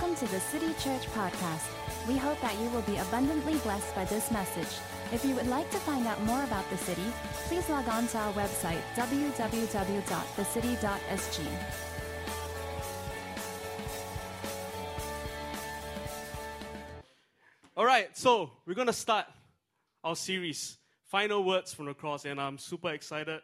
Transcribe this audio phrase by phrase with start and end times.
[0.00, 1.68] Welcome to the City Church Podcast.
[2.08, 4.78] We hope that you will be abundantly blessed by this message.
[5.12, 7.04] If you would like to find out more about the city,
[7.48, 9.46] please log on to our website, www.thecity.sg.
[17.76, 19.26] All right, so we're going to start
[20.02, 20.78] our series,
[21.08, 23.42] Final Words from the Cross, and I'm super excited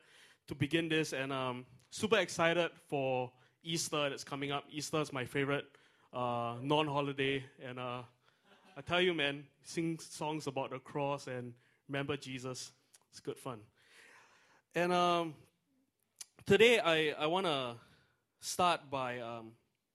[0.48, 3.30] to begin this, and I'm super excited for
[3.62, 4.64] Easter that's coming up.
[4.70, 5.66] Easter is my favorite
[6.16, 8.00] uh, non-holiday, and uh,
[8.74, 11.52] I tell you, man, sing songs about the cross and
[11.88, 12.72] remember Jesus.
[13.10, 13.58] It's good fun.
[14.74, 15.34] And um,
[16.46, 17.74] today, I, I want to
[18.40, 19.52] start by um,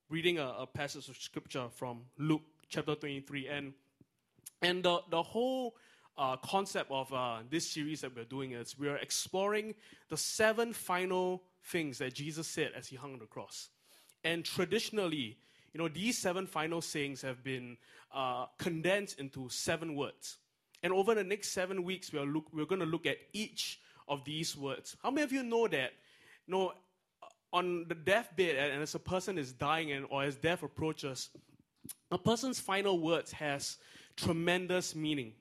[0.09, 3.73] reading a, a passage of scripture from Luke chapter 23, and
[4.61, 5.75] and the, the whole
[6.19, 9.73] uh, concept of uh, this series that we're doing is we're exploring
[10.09, 13.69] the seven final things that Jesus said as he hung on the cross.
[14.23, 15.39] And traditionally,
[15.73, 17.77] you know, these seven final sayings have been
[18.13, 20.37] uh, condensed into seven words.
[20.83, 23.79] And over the next seven weeks, we are look, we're going to look at each
[24.07, 24.97] of these words.
[25.01, 25.91] How many of you know that,
[26.47, 26.73] you know,
[27.53, 31.29] on the deathbed, and as a person is dying and, or as death approaches,
[32.09, 33.77] a person's final words has
[34.15, 35.33] tremendous meaning.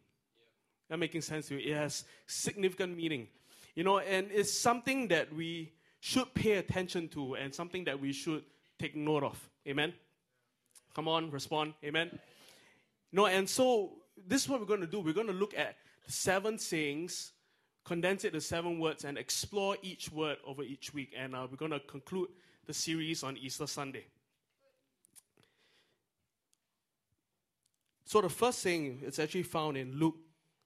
[0.89, 1.73] That making sense to you?
[1.73, 3.29] It has significant meaning.
[3.75, 8.13] You know, and it's something that we should pay attention to and something that we
[8.13, 8.43] should
[8.79, 9.49] take note of.
[9.69, 9.93] Amen?
[11.01, 11.73] Come on, respond.
[11.83, 12.19] Amen?
[13.11, 13.93] No, and so
[14.29, 15.01] this is what we're going to do.
[15.01, 15.77] We're going to look at
[16.07, 17.33] seven sayings,
[17.87, 21.15] condense it to seven words, and explore each word over each week.
[21.17, 22.29] And uh, we're going to conclude
[22.67, 24.05] the series on Easter Sunday.
[28.05, 30.17] So the first saying is actually found in Luke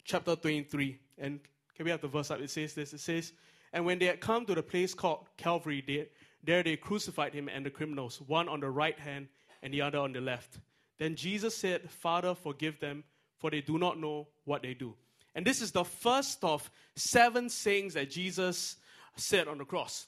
[0.03, 0.99] chapter 23.
[1.17, 1.39] And
[1.77, 2.41] can we have the verse up?
[2.41, 2.93] It says this.
[2.93, 3.35] It says,
[3.73, 6.09] And when they had come to the place called Calvary,
[6.43, 9.29] there they crucified him and the criminals, one on the right hand
[9.65, 10.61] and the other on the left.
[10.99, 13.03] Then Jesus said, Father, forgive them,
[13.39, 14.95] for they do not know what they do.
[15.35, 18.77] And this is the first of seven sayings that Jesus
[19.17, 20.07] said on the cross.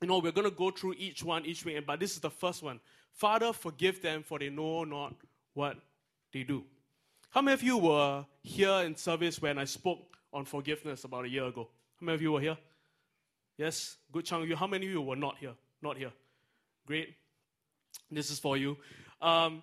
[0.00, 2.30] You know, we're going to go through each one each week, but this is the
[2.30, 2.80] first one.
[3.12, 5.14] Father, forgive them, for they know not
[5.52, 5.76] what
[6.32, 6.64] they do.
[7.30, 11.28] How many of you were here in service when I spoke on forgiveness about a
[11.28, 11.68] year ago?
[12.00, 12.56] How many of you were here?
[13.56, 14.56] Yes, good chunk of you.
[14.56, 15.54] How many of you were not here?
[15.82, 16.12] Not here.
[16.86, 17.16] Great.
[18.10, 18.78] This is for you.
[19.20, 19.60] Um,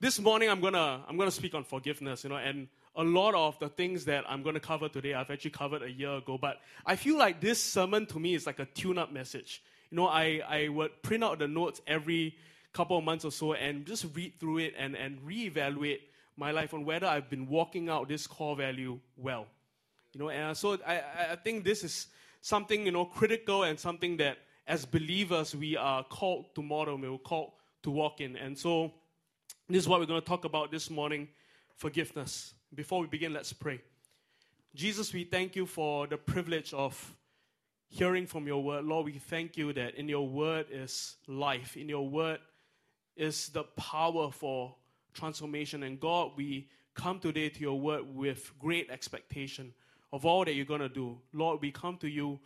[0.00, 2.66] this morning I'm gonna I'm gonna speak on forgiveness, you know, and
[2.96, 6.16] a lot of the things that I'm gonna cover today I've actually covered a year
[6.16, 6.36] ago.
[6.36, 9.62] But I feel like this sermon to me is like a tune-up message.
[9.90, 12.34] You know, I, I would print out the notes every
[12.72, 16.00] couple of months or so and just read through it and, and reevaluate
[16.36, 19.46] my life on whether I've been walking out this core value well.
[20.14, 21.00] You know, and so I,
[21.30, 22.08] I think this is
[22.40, 27.18] something, you know, critical and something that as believers we are called to model, we're
[27.18, 27.52] called
[27.84, 28.36] to walk in.
[28.36, 28.92] And so
[29.68, 31.28] this is what we're going to talk about this morning
[31.76, 32.54] forgiveness.
[32.74, 33.80] Before we begin, let's pray.
[34.74, 37.14] Jesus, we thank you for the privilege of
[37.88, 38.84] hearing from your word.
[38.84, 42.40] Lord, we thank you that in your word is life, in your word
[43.16, 44.74] is the power for
[45.12, 45.84] transformation.
[45.84, 49.72] And God, we come today to your word with great expectation
[50.12, 51.18] of all that you're going to do.
[51.32, 52.40] Lord, we come to you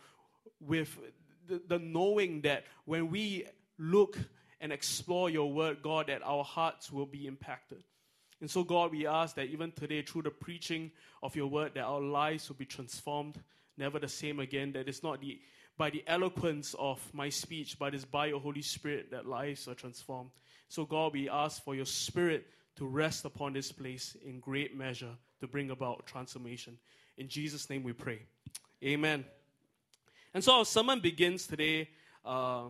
[0.59, 0.99] with
[1.47, 3.45] the, the knowing that when we
[3.77, 4.17] look
[4.61, 7.83] and explore your word, God, that our hearts will be impacted.
[8.41, 11.83] And so, God, we ask that even today, through the preaching of your word, that
[11.83, 13.37] our lives will be transformed,
[13.77, 14.71] never the same again.
[14.73, 15.39] That it's not the,
[15.77, 19.75] by the eloquence of my speech, but it's by your Holy Spirit that lives are
[19.75, 20.29] transformed.
[20.69, 22.45] So, God, we ask for your Spirit
[22.77, 26.77] to rest upon this place in great measure to bring about transformation.
[27.17, 28.21] In Jesus' name we pray.
[28.83, 29.25] Amen.
[30.33, 31.89] And so, our sermon begins today
[32.23, 32.65] uh,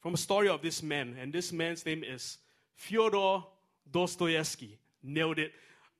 [0.00, 2.38] from a story of this man, and this man's name is
[2.74, 3.42] Fyodor
[3.90, 4.78] Dostoevsky.
[5.02, 5.52] Nailed it.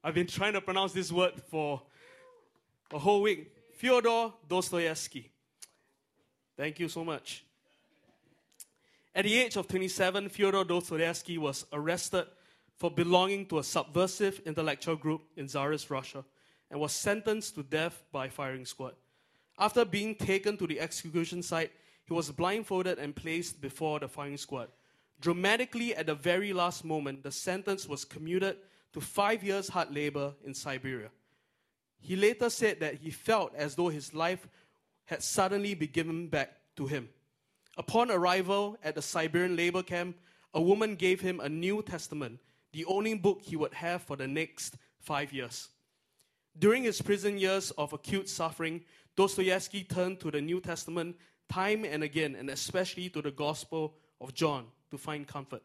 [0.03, 1.83] I've been trying to pronounce this word for
[2.93, 3.53] a whole week.
[3.75, 5.31] Fyodor Dostoevsky.
[6.57, 7.45] Thank you so much.
[9.15, 12.27] At the age of 27, Fyodor Dostoevsky was arrested
[12.77, 16.25] for belonging to a subversive intellectual group in Tsarist Russia
[16.71, 18.95] and was sentenced to death by firing squad.
[19.59, 21.73] After being taken to the execution site,
[22.09, 24.69] he was blindfolded and placed before the firing squad.
[25.21, 28.57] Dramatically, at the very last moment, the sentence was commuted
[28.95, 31.11] to five years hard labor in Siberia.
[32.01, 34.49] He later said that he felt as though his life
[35.05, 37.11] had suddenly been given back to him.
[37.77, 40.17] Upon arrival at the Siberian labor camp,
[40.55, 42.39] a woman gave him a New Testament,
[42.73, 45.69] the only book he would have for the next five years.
[46.59, 48.83] During his prison years of acute suffering,
[49.15, 51.17] Dostoevsky turned to the New Testament
[51.49, 55.63] time and again, and especially to the Gospel of John, to find comfort.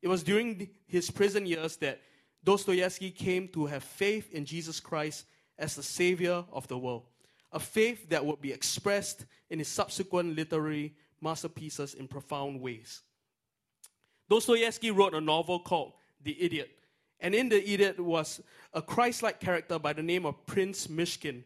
[0.00, 2.00] It was during his prison years that
[2.44, 5.26] Dostoevsky came to have faith in Jesus Christ
[5.58, 7.04] as the Savior of the world,
[7.52, 13.02] a faith that would be expressed in his subsequent literary masterpieces in profound ways.
[14.28, 15.92] Dostoevsky wrote a novel called
[16.22, 16.70] The Idiot,
[17.20, 18.40] and in The Idiot was
[18.74, 21.44] a Christ like character by the name of Prince Myshkin.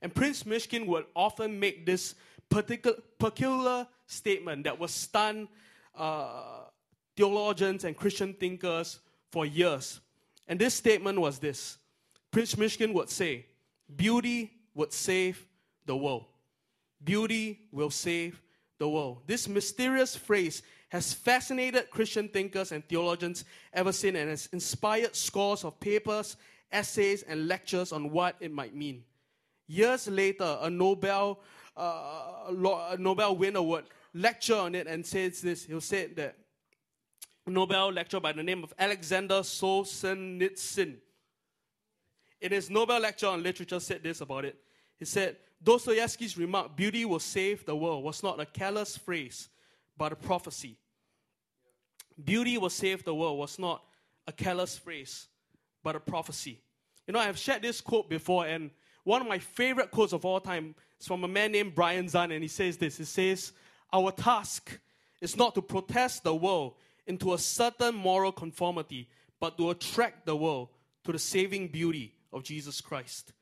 [0.00, 2.14] And Prince Myshkin would often make this
[2.50, 5.48] particular, peculiar statement that would stun
[5.96, 6.64] uh,
[7.16, 8.98] theologians and Christian thinkers
[9.30, 10.00] for years.
[10.48, 11.78] And this statement was this
[12.30, 13.46] Prince Myshkin would say,
[13.96, 15.46] Beauty would save
[15.86, 16.26] the world.
[17.02, 18.40] Beauty will save
[18.78, 19.22] the world.
[19.26, 25.64] This mysterious phrase has fascinated Christian thinkers and theologians ever since and has inspired scores
[25.64, 26.36] of papers,
[26.72, 29.04] essays, and lectures on what it might mean.
[29.66, 31.40] Years later, a Nobel,
[31.76, 33.84] uh, a Nobel winner would
[34.14, 35.64] lecture on it and says this.
[35.64, 36.36] He'll say that
[37.46, 40.96] Nobel lecture by the name of Alexander Solzhenitsyn.
[42.40, 44.56] In his Nobel lecture on literature, said this about it.
[44.98, 49.48] He said, Dostoevsky's remark, beauty will save the world, was not a careless phrase,
[49.96, 50.78] but a prophecy.
[52.22, 53.82] Beauty will save the world was not
[54.26, 55.28] a careless phrase,
[55.82, 56.60] but a prophecy.
[57.06, 58.70] You know, I have shared this quote before, and
[59.04, 62.32] one of my favorite quotes of all time is from a man named Brian Zahnd,
[62.32, 63.52] and he says this He says,
[63.92, 64.78] Our task
[65.20, 66.74] is not to protest the world
[67.06, 69.08] into a certain moral conformity,
[69.38, 70.68] but to attract the world
[71.04, 73.32] to the saving beauty of Jesus Christ.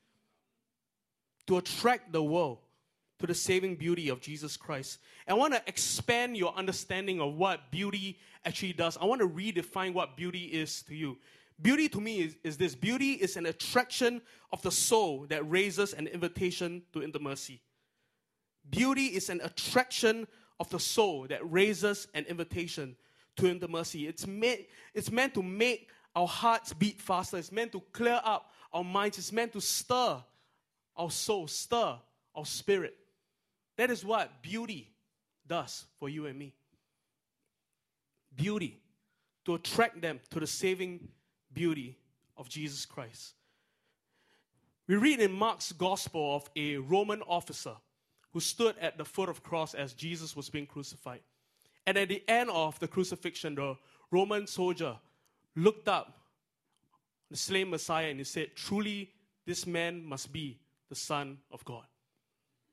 [1.47, 2.59] To attract the world
[3.19, 5.01] to the saving beauty of Jesus Christ.
[5.27, 8.97] I want to expand your understanding of what beauty actually does.
[8.97, 11.19] I want to redefine what beauty is to you.
[11.61, 14.23] Beauty to me is, is this beauty is an attraction
[14.53, 17.61] of the soul that raises an invitation to intimacy.
[18.71, 20.29] Beauty is an attraction
[20.61, 22.97] of the soul that raises an invitation
[23.37, 24.07] to intimacy.
[24.07, 24.61] It's meant,
[24.95, 27.39] it's meant to make our hearts beat faster.
[27.39, 29.19] It's meant to clear up our minds.
[29.19, 30.23] It's meant to stir
[30.97, 31.97] our soul, stir
[32.35, 32.97] our spirit.
[33.77, 34.91] That is what beauty
[35.47, 36.55] does for you and me.
[38.35, 38.81] Beauty,
[39.45, 41.09] to attract them to the saving
[41.53, 41.97] beauty
[42.37, 43.35] of Jesus Christ.
[44.87, 47.75] We read in Mark's gospel of a Roman officer
[48.33, 51.21] who stood at the foot of cross as Jesus was being crucified.
[51.87, 53.77] And at the end of the crucifixion, the
[54.11, 54.97] Roman soldier
[55.57, 56.19] looked up
[57.31, 59.11] the slain Messiah and he said, Truly,
[59.47, 60.59] this man must be
[60.89, 61.85] the Son of God.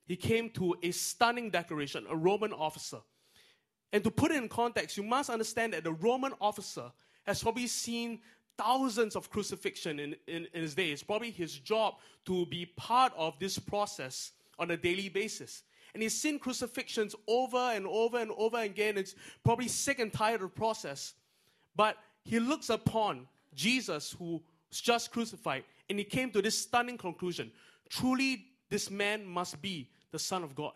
[0.06, 3.00] He came to a stunning declaration, a Roman officer.
[3.92, 6.92] And to put it in context, you must understand that the Roman officer
[7.26, 8.20] has probably seen
[8.58, 10.92] thousands of crucifixion in, in, in his day.
[10.92, 15.64] It's probably his job to be part of this process on a daily basis
[15.96, 18.98] and he's seen crucifixions over and over and over again.
[18.98, 19.16] It's
[19.46, 21.14] probably sick and tired of the process.
[21.74, 26.98] But he looks upon Jesus, who was just crucified, and he came to this stunning
[26.98, 27.50] conclusion
[27.88, 30.74] truly, this man must be the Son of God.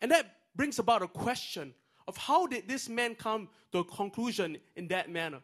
[0.00, 1.74] And that brings about a question
[2.08, 5.40] of how did this man come to a conclusion in that manner?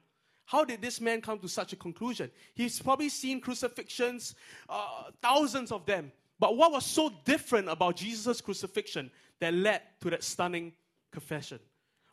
[0.49, 2.31] How did this man come to such a conclusion?
[2.55, 4.35] He's probably seen crucifixions,
[4.67, 6.11] uh, thousands of them.
[6.39, 10.73] But what was so different about Jesus' crucifixion that led to that stunning
[11.13, 11.59] confession?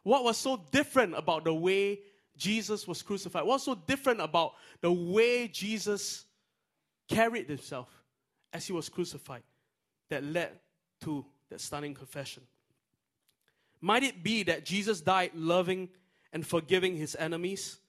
[0.03, 2.01] What was so different about the way
[2.35, 3.43] Jesus was crucified?
[3.43, 6.25] What was so different about the way Jesus
[7.07, 7.87] carried himself
[8.51, 9.43] as he was crucified
[10.09, 10.51] that led
[11.05, 12.43] to that stunning confession?
[13.79, 15.87] Might it be that Jesus died loving
[16.33, 17.79] and forgiving his enemies?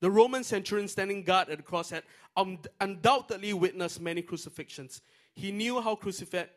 [0.00, 2.04] The Roman centurion standing guard at the cross had
[2.36, 5.00] um, undoubtedly witnessed many crucifixions.
[5.34, 6.50] He knew how crucified,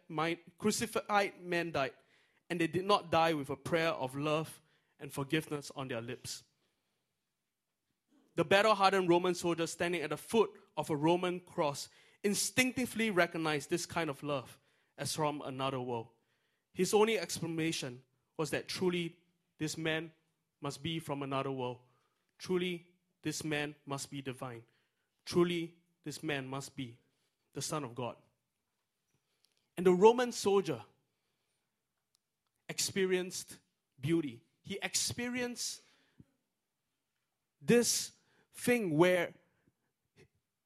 [0.59, 1.93] crucified men died,
[2.49, 4.61] and they did not die with a prayer of love
[4.99, 6.43] and forgiveness on their lips.
[8.35, 11.89] The battle hardened Roman soldier standing at the foot of a Roman cross
[12.23, 14.57] instinctively recognized this kind of love
[14.97, 16.07] as from another world.
[16.73, 17.99] His only explanation
[18.37, 19.15] was that truly
[19.59, 20.11] this man
[20.61, 21.77] must be from another world.
[22.39, 22.85] Truly,
[23.23, 24.63] this man must be divine.
[25.25, 25.73] Truly,
[26.03, 26.97] this man must be
[27.53, 28.15] the Son of God.
[29.77, 30.81] And the Roman soldier
[32.69, 33.57] experienced
[33.99, 34.41] beauty.
[34.63, 35.81] He experienced
[37.61, 38.11] this
[38.55, 39.29] thing where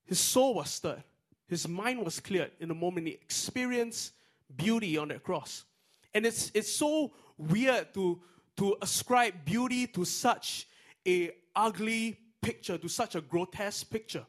[0.06, 1.04] his soul was stirred,
[1.48, 4.14] his mind was cleared in the moment he experienced
[4.56, 5.66] beauty on that cross.
[6.14, 8.22] And it's, it's so weird to,
[8.58, 10.68] to ascribe beauty to such
[11.06, 14.25] a ugly picture, to such a grotesque picture.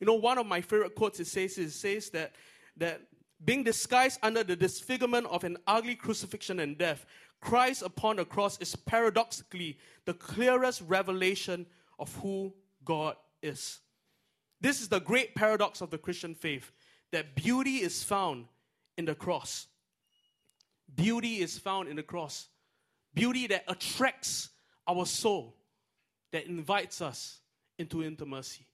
[0.00, 2.32] You know, one of my favorite quotes it says it says that
[2.78, 3.02] that
[3.44, 7.04] being disguised under the disfigurement of an ugly crucifixion and death,
[7.40, 11.66] Christ upon the cross is paradoxically the clearest revelation
[11.98, 13.80] of who God is.
[14.60, 16.72] This is the great paradox of the Christian faith
[17.12, 18.46] that beauty is found
[18.96, 19.66] in the cross.
[20.94, 22.48] Beauty is found in the cross.
[23.14, 24.50] Beauty that attracts
[24.86, 25.56] our soul,
[26.32, 27.40] that invites us
[27.80, 28.66] into intimacy.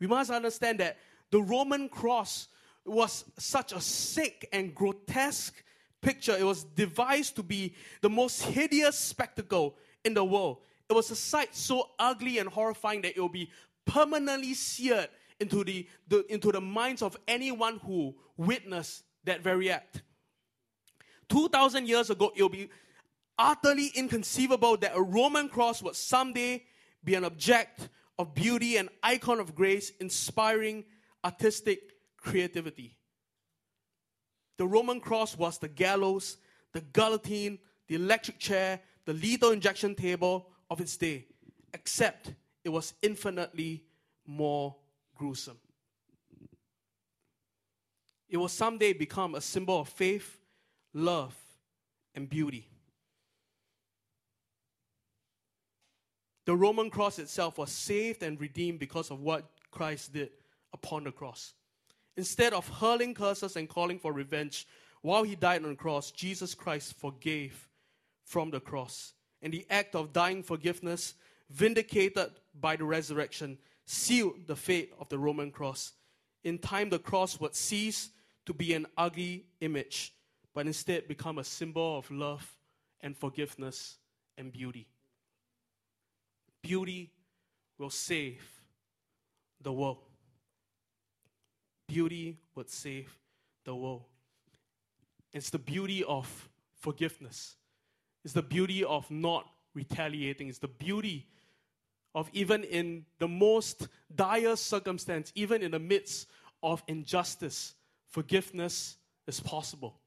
[0.00, 0.96] We must understand that
[1.30, 2.48] the Roman cross
[2.86, 5.62] was such a sick and grotesque
[6.00, 6.34] picture.
[6.36, 10.58] It was devised to be the most hideous spectacle in the world.
[10.88, 13.50] It was a sight so ugly and horrifying that it will be
[13.84, 15.08] permanently seared
[15.38, 20.02] into the, the, into the minds of anyone who witnessed that very act.
[21.28, 22.70] 2,000 years ago, it will be
[23.38, 26.64] utterly inconceivable that a Roman cross would someday
[27.04, 27.88] be an object
[28.18, 30.84] of beauty and icon of grace, inspiring
[31.24, 31.80] artistic
[32.16, 32.96] creativity.
[34.58, 36.36] The Roman cross was the gallows,
[36.72, 41.26] the guillotine, the electric chair, the lethal injection table of its day,
[41.72, 43.84] except it was infinitely
[44.26, 44.76] more
[45.16, 45.58] gruesome.
[48.28, 50.38] It will someday become a symbol of faith,
[50.94, 51.34] love,
[52.14, 52.69] and beauty.
[56.46, 60.30] The Roman cross itself was saved and redeemed because of what Christ did
[60.72, 61.54] upon the cross.
[62.16, 64.66] Instead of hurling curses and calling for revenge,
[65.02, 67.68] while he died on the cross, Jesus Christ forgave
[68.24, 69.12] from the cross.
[69.42, 71.14] And the act of dying forgiveness,
[71.50, 75.92] vindicated by the resurrection, sealed the fate of the Roman cross.
[76.44, 78.10] In time, the cross would cease
[78.46, 80.14] to be an ugly image,
[80.54, 82.56] but instead become a symbol of love
[83.00, 83.98] and forgiveness
[84.36, 84.86] and beauty.
[86.62, 87.10] Beauty
[87.78, 88.42] will save
[89.60, 89.98] the world.
[91.88, 93.16] Beauty would save
[93.64, 94.04] the world.
[95.32, 96.48] It's the beauty of
[96.78, 97.56] forgiveness.
[98.24, 100.48] It's the beauty of not retaliating.
[100.48, 101.26] It's the beauty
[102.14, 106.28] of even in the most dire circumstance, even in the midst
[106.62, 107.74] of injustice,
[108.08, 110.00] forgiveness is possible.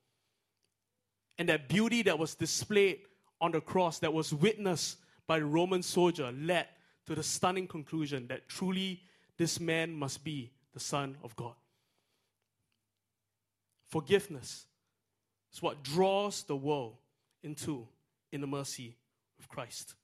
[1.37, 2.99] And that beauty that was displayed
[3.41, 6.67] on the cross, that was witnessed by the Roman soldier, led
[7.05, 9.01] to the stunning conclusion that truly
[9.37, 11.53] this man must be the Son of God.
[13.89, 14.65] Forgiveness
[15.53, 16.95] is what draws the world
[17.43, 17.87] into
[18.31, 18.95] intimacy
[19.37, 19.95] with Christ.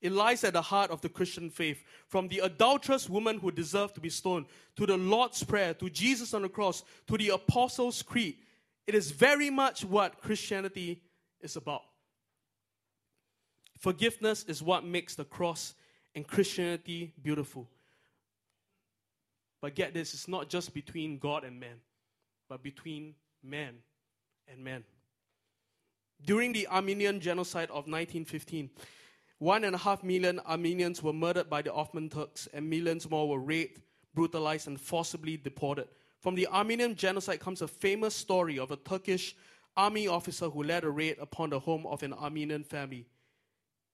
[0.00, 1.82] It lies at the heart of the Christian faith.
[2.08, 4.46] From the adulterous woman who deserved to be stoned,
[4.76, 8.36] to the Lord's Prayer, to Jesus on the cross, to the Apostles' Creed.
[8.86, 11.02] It is very much what Christianity
[11.40, 11.82] is about.
[13.80, 15.74] Forgiveness is what makes the cross
[16.14, 17.66] and Christianity beautiful.
[19.62, 21.80] But get this, it's not just between God and man,
[22.46, 23.76] but between man
[24.46, 24.84] and man.
[26.22, 28.68] During the Armenian genocide of 1915,
[29.38, 33.26] one and a half million Armenians were murdered by the Ottoman Turks, and millions more
[33.26, 33.80] were raped,
[34.14, 35.88] brutalized, and forcibly deported.
[36.18, 39.34] From the Armenian genocide comes a famous story of a Turkish
[39.74, 43.06] army officer who led a raid upon the home of an Armenian family.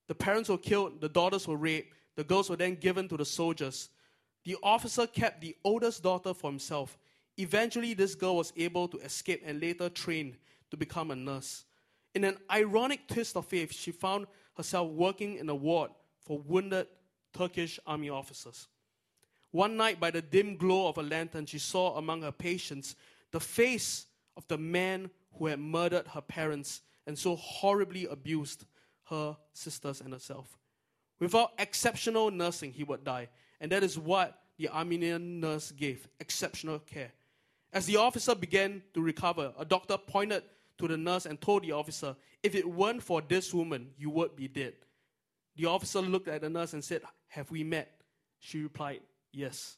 [0.08, 3.24] The parents were killed, the daughters were raped, the girls were then given to the
[3.24, 3.90] soldiers.
[4.44, 6.96] The officer kept the oldest daughter for himself.
[7.36, 10.36] Eventually, this girl was able to escape and later trained
[10.70, 11.64] to become a nurse.
[12.14, 16.86] In an ironic twist of fate, she found herself working in a ward for wounded
[17.34, 18.68] Turkish army officers.
[19.50, 22.96] One night, by the dim glow of a lantern, she saw among her patients
[23.32, 28.64] the face of the man who had murdered her parents and so horribly abused
[29.10, 30.58] her sisters and herself.
[31.18, 33.28] Without exceptional nursing, he would die.
[33.60, 37.12] And that is what the Armenian nurse gave exceptional care.
[37.72, 40.42] As the officer began to recover, a doctor pointed
[40.78, 44.36] to the nurse and told the officer, If it weren't for this woman, you would
[44.36, 44.74] be dead.
[45.56, 48.00] The officer looked at the nurse and said, Have we met?
[48.40, 49.00] She replied,
[49.32, 49.76] Yes.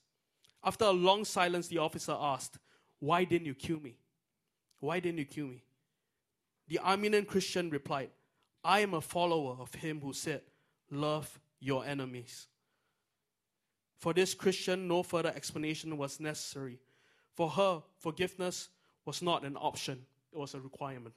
[0.64, 2.58] After a long silence, the officer asked,
[2.98, 3.96] Why didn't you kill me?
[4.80, 5.62] Why didn't you kill me?
[6.68, 8.10] The Armenian Christian replied,
[8.68, 10.42] I am a follower of him who said,
[10.90, 12.48] Love your enemies.
[13.96, 16.78] For this Christian, no further explanation was necessary.
[17.32, 18.68] For her, forgiveness
[19.06, 21.14] was not an option, it was a requirement.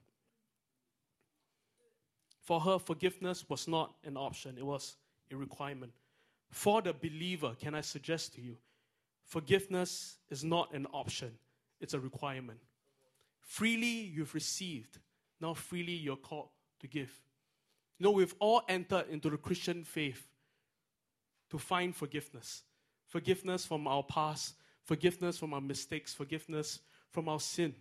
[2.42, 4.96] For her, forgiveness was not an option, it was
[5.30, 5.92] a requirement.
[6.52, 8.56] For the believer, can I suggest to you,
[9.26, 11.32] forgiveness is not an option,
[11.82, 12.60] it's a requirement.
[13.42, 15.00] Freely you've received,
[15.42, 16.48] now freely you're called
[16.80, 17.12] to give.
[18.02, 20.28] Know, we've all entered into the Christian faith
[21.52, 22.64] to find forgiveness
[23.06, 26.80] forgiveness from our past, forgiveness from our mistakes, forgiveness
[27.12, 27.76] from our sin.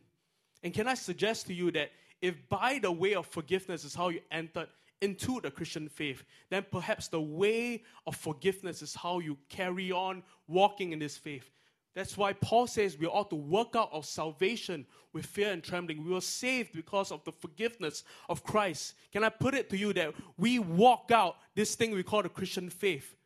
[0.63, 4.09] And can I suggest to you that if by the way of forgiveness is how
[4.09, 4.69] you entered
[5.01, 10.23] into the Christian faith, then perhaps the way of forgiveness is how you carry on
[10.49, 11.49] walking in this faith.
[11.95, 16.05] That's why Paul says we ought to work out our salvation with fear and trembling.
[16.05, 18.95] We were saved because of the forgiveness of Christ.
[19.13, 22.29] Can I put it to you that we walk out this thing we call the
[22.29, 23.17] Christian faith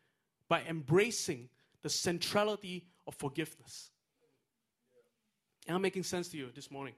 [0.49, 1.51] by embracing
[1.83, 3.91] the centrality of forgiveness?
[5.69, 6.95] Am I making sense to you this morning?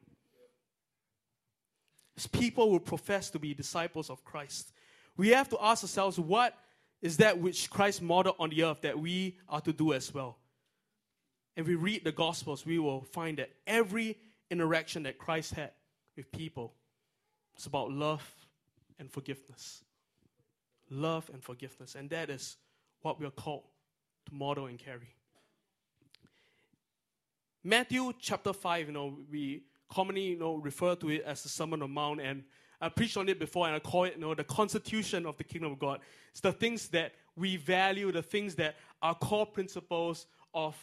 [2.16, 4.72] As people who profess to be disciples of Christ,
[5.16, 6.56] we have to ask ourselves what
[7.02, 10.38] is that which Christ modeled on the earth that we are to do as well?
[11.56, 14.18] And we read the Gospels, we will find that every
[14.50, 15.70] interaction that Christ had
[16.16, 16.74] with people
[17.56, 18.22] is about love
[18.98, 19.82] and forgiveness.
[20.90, 21.94] Love and forgiveness.
[21.94, 22.56] And that is
[23.02, 23.64] what we are called
[24.26, 25.14] to model and carry.
[27.64, 31.82] Matthew chapter 5, you know, we commonly, you know, refer to it as the Sermon
[31.82, 32.44] on Mount, and
[32.80, 35.44] I preached on it before, and I call it, you know, the constitution of the
[35.44, 36.00] kingdom of God.
[36.30, 40.76] It's the things that we value, the things that are core principles of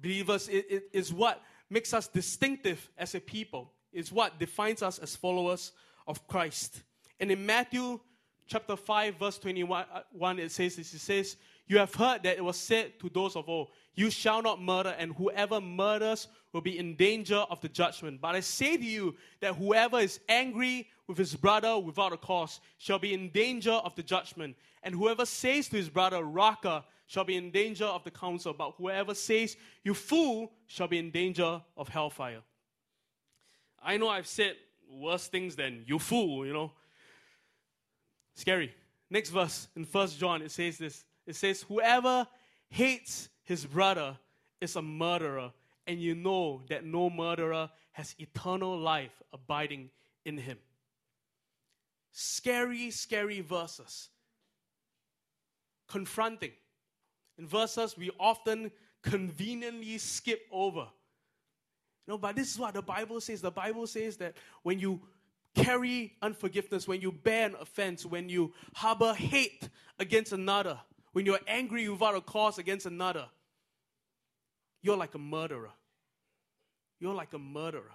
[0.00, 3.72] believers, it, it is what makes us distinctive as a people.
[3.92, 5.72] It's what defines us as followers
[6.06, 6.82] of Christ.
[7.18, 7.98] And in Matthew
[8.46, 11.36] chapter 5, verse 21, uh, it says this, it says,
[11.66, 14.94] You have heard that it was said to those of old, You shall not murder,
[14.98, 18.20] and whoever murders will be in danger of the judgment.
[18.20, 22.60] But I say to you that whoever is angry with his brother without a cause
[22.78, 24.56] shall be in danger of the judgment.
[24.82, 28.72] And whoever says to his brother, Raca, shall be in danger of the council, but
[28.78, 32.42] whoever says, You fool, shall be in danger of hellfire.
[33.82, 34.56] I know I've said
[34.90, 36.72] worse things than you fool, you know.
[38.34, 38.74] Scary.
[39.08, 41.04] Next verse in First John, it says this.
[41.26, 42.26] It says, Whoever
[42.68, 44.18] hates his brother
[44.60, 45.52] is a murderer,
[45.86, 49.90] and you know that no murderer has eternal life abiding
[50.24, 50.58] in him.
[52.10, 54.08] Scary, scary verses.
[55.86, 56.50] Confronting
[57.38, 58.70] in verses we often
[59.02, 60.86] conveniently skip over.
[62.08, 63.40] No, but this is what the Bible says.
[63.40, 65.00] The Bible says that when you
[65.54, 69.68] carry unforgiveness, when you bear an offense, when you harbor hate
[69.98, 70.78] against another,
[71.12, 73.26] when you're angry without a cause against another,
[74.82, 75.72] you're like a murderer.
[77.00, 77.92] You're like a murderer.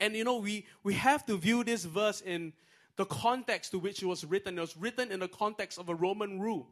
[0.00, 2.52] And you know, we, we have to view this verse in
[2.96, 4.58] the context to which it was written.
[4.58, 6.68] It was written in the context of a Roman rule.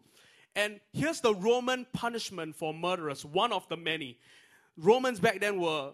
[0.57, 4.19] And here's the Roman punishment for murderers, one of the many.
[4.77, 5.93] Romans back then were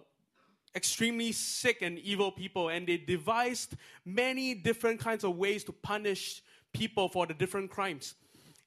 [0.75, 6.43] extremely sick and evil people, and they devised many different kinds of ways to punish
[6.73, 8.14] people for the different crimes.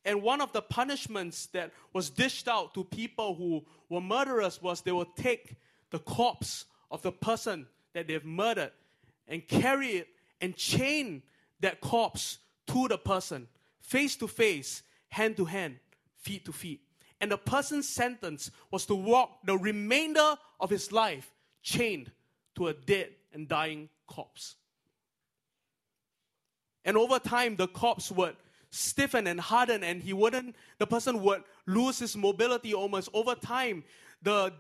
[0.06, 4.82] And one of the punishments that was dished out to people who were murderers was
[4.82, 5.58] they would take
[5.92, 8.72] the corpse of the person that they've murdered
[9.28, 10.08] and carry it
[10.40, 11.24] and chain
[11.60, 13.48] that corpse to the person,
[13.82, 15.80] face to face, hand to hand,
[16.18, 16.82] feet to feet.
[17.20, 22.12] And the person's sentence was to walk the remainder of his life chained
[22.56, 24.56] to a dead and dying corpse.
[26.86, 28.36] And over time, the corpse would
[28.70, 33.10] stiffen and harden, and he wouldn't, the person would lose his mobility almost.
[33.14, 33.84] Over time,
[34.22, 34.54] the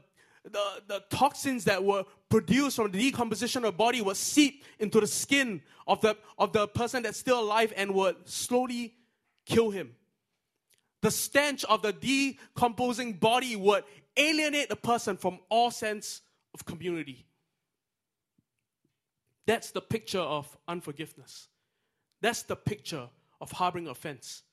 [0.52, 5.00] the, the toxins that were produced from the decomposition of the body would seep into
[5.00, 8.94] the skin of the, of the person that's still alive and would slowly
[9.46, 9.96] kill him.
[11.08, 13.86] The stench of the decomposing body would
[14.17, 16.22] alienate the person from all sense
[16.54, 17.26] of community.
[19.46, 21.48] That's the picture of unforgiveness.
[22.20, 23.08] That's the picture
[23.39, 24.43] of harboring offense.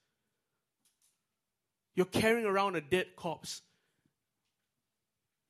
[1.96, 3.60] You're carrying around a dead corpse.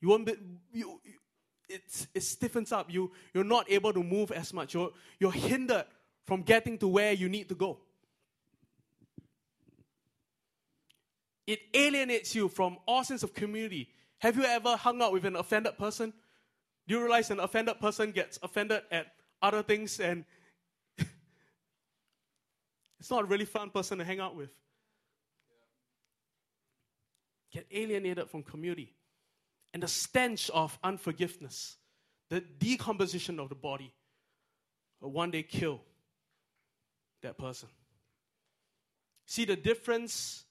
[0.00, 0.36] You won't be,
[0.72, 1.02] you,
[1.68, 1.82] it,
[2.14, 2.90] it stiffens up.
[2.90, 4.72] You, you're not able to move as much.
[4.72, 5.84] You're, you're hindered
[6.24, 7.80] from getting to where you need to go.
[11.46, 13.90] It alienates you from all sense of community.
[14.18, 16.12] Have you ever hung out with an offended person?
[16.86, 19.06] Do you realize an offended person gets offended at
[19.42, 20.24] other things and
[22.98, 24.50] it's not a really fun person to hang out with?
[27.52, 28.94] Get alienated from community.
[29.72, 31.76] And the stench of unforgiveness,
[32.30, 33.92] the decomposition of the body,
[35.00, 35.80] will one day kill
[37.22, 37.68] that person.
[39.26, 40.43] See the difference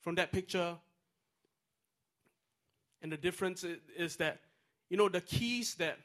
[0.00, 0.76] from that picture.
[3.02, 3.64] And the difference
[3.96, 4.40] is that,
[4.88, 5.98] you know, the keys that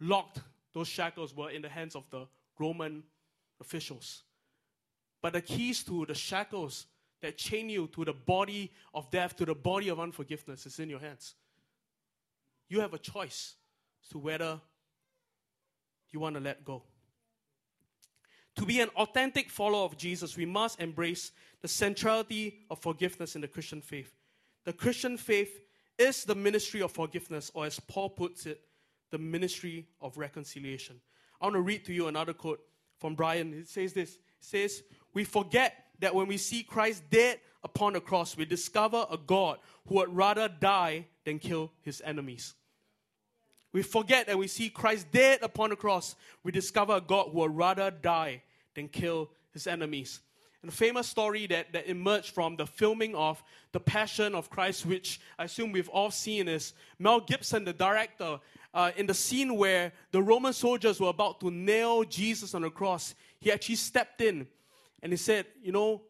[0.00, 0.40] locked
[0.72, 2.26] those shackles were in the hands of the
[2.58, 3.02] Roman
[3.60, 4.22] officials.
[5.20, 6.86] But the keys to the shackles
[7.20, 10.88] that chain you to the body of death, to the body of unforgiveness, is in
[10.88, 11.34] your hands.
[12.68, 13.54] You have a choice
[14.10, 14.60] to whether
[16.10, 16.82] you want to let go?
[18.58, 21.30] To be an authentic follower of Jesus, we must embrace
[21.62, 24.12] the centrality of forgiveness in the Christian faith.
[24.64, 25.60] The Christian faith
[25.96, 28.60] is the ministry of forgiveness, or as Paul puts it,
[29.12, 31.00] the ministry of reconciliation.
[31.40, 32.60] I want to read to you another quote
[32.98, 33.54] from Brian.
[33.54, 34.82] It says this it says,
[35.14, 39.58] We forget that when we see Christ dead upon the cross, we discover a God
[39.86, 42.54] who would rather die than kill his enemies.
[43.72, 46.16] We forget that we see Christ dead upon the cross.
[46.42, 48.42] We discover a God who would rather die
[48.78, 50.20] than kill his enemies.
[50.62, 54.86] And a famous story that, that emerged from the filming of The Passion of Christ,
[54.86, 58.40] which I assume we've all seen, is Mel Gibson, the director,
[58.74, 62.70] uh, in the scene where the Roman soldiers were about to nail Jesus on the
[62.70, 64.46] cross, he actually stepped in
[65.02, 66.02] and he said, You know,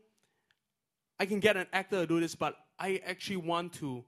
[1.19, 4.05] I can get an actor to do this, but I actually want to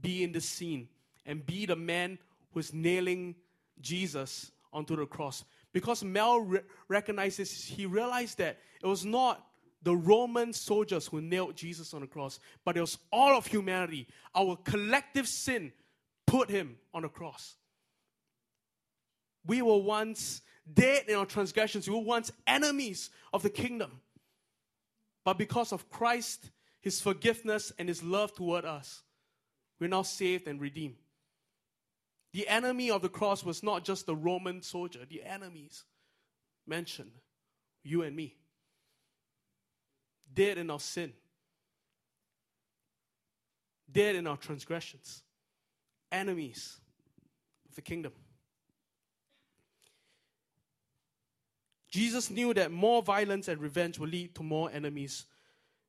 [0.00, 0.88] be in the scene
[1.26, 2.18] and be the man
[2.52, 3.34] who's nailing
[3.80, 5.44] Jesus onto the cross.
[5.72, 9.44] Because Mel re- recognizes, he realized that it was not
[9.82, 14.06] the Roman soldiers who nailed Jesus on the cross, but it was all of humanity.
[14.34, 15.72] Our collective sin
[16.26, 17.56] put him on the cross.
[19.44, 24.00] We were once dead in our transgressions, we were once enemies of the kingdom.
[25.24, 29.02] But because of Christ, his forgiveness, and his love toward us,
[29.80, 31.01] we're now saved and redeemed.
[32.32, 35.84] The enemy of the cross was not just the Roman soldier, the enemies
[36.66, 37.12] mentioned,
[37.82, 38.36] you and me.
[40.32, 41.12] Dead in our sin,
[43.90, 45.22] dead in our transgressions,
[46.10, 46.78] enemies
[47.68, 48.12] of the kingdom.
[51.90, 55.26] Jesus knew that more violence and revenge will lead to more enemies.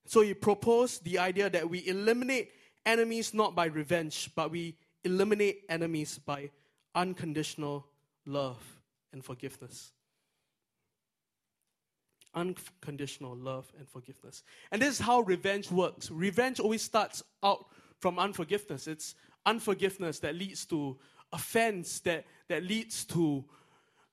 [0.05, 2.51] So he proposed the idea that we eliminate
[2.85, 6.49] enemies not by revenge, but we eliminate enemies by
[6.95, 7.85] unconditional
[8.25, 8.61] love
[9.11, 9.91] and forgiveness.
[12.35, 14.43] Unconditional love and forgiveness.
[14.71, 16.09] And this is how revenge works.
[16.09, 17.65] Revenge always starts out
[17.99, 18.87] from unforgiveness.
[18.87, 20.97] It's unforgiveness that leads to
[21.31, 23.45] offense, that, that leads to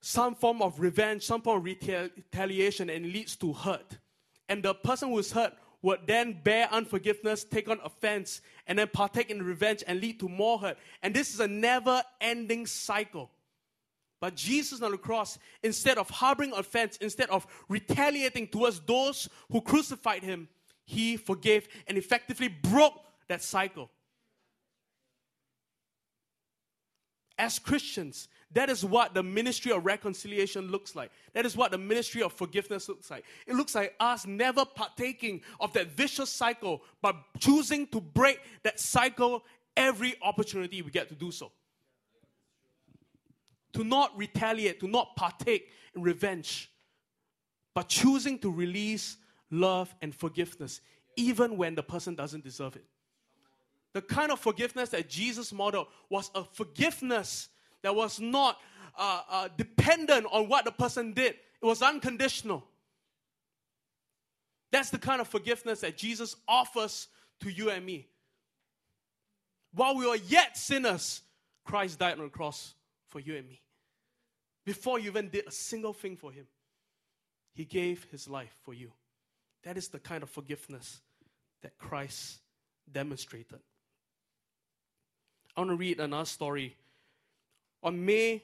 [0.00, 3.98] some form of revenge, some form of retaliation, and leads to hurt.
[4.48, 8.88] And the person who is hurt would then bear unforgiveness, take on offense, and then
[8.88, 10.78] partake in revenge and lead to more hurt.
[11.02, 13.30] And this is a never ending cycle.
[14.20, 19.62] But Jesus on the cross, instead of harboring offense, instead of retaliating towards those who
[19.62, 20.48] crucified him,
[20.84, 23.90] he forgave and effectively broke that cycle.
[27.38, 31.10] As Christians, that is what the ministry of reconciliation looks like.
[31.34, 33.24] That is what the ministry of forgiveness looks like.
[33.46, 38.80] It looks like us never partaking of that vicious cycle, but choosing to break that
[38.80, 39.44] cycle
[39.76, 41.52] every opportunity we get to do so.
[43.74, 46.72] To not retaliate, to not partake in revenge,
[47.72, 49.16] but choosing to release
[49.52, 50.80] love and forgiveness,
[51.16, 52.84] even when the person doesn't deserve it.
[53.92, 57.48] The kind of forgiveness that Jesus modeled was a forgiveness
[57.82, 58.58] that was not
[58.98, 62.64] uh, uh, dependent on what the person did, it was unconditional.
[64.72, 67.08] That's the kind of forgiveness that Jesus offers
[67.40, 68.06] to you and me.
[69.72, 71.22] While we were yet sinners,
[71.64, 72.74] Christ died on the cross
[73.08, 73.60] for you and me.
[74.64, 76.46] Before you even did a single thing for him,
[77.52, 78.92] he gave his life for you.
[79.64, 81.00] That is the kind of forgiveness
[81.62, 82.40] that Christ
[82.90, 83.60] demonstrated.
[85.56, 86.76] I want to read another story
[87.82, 88.42] on May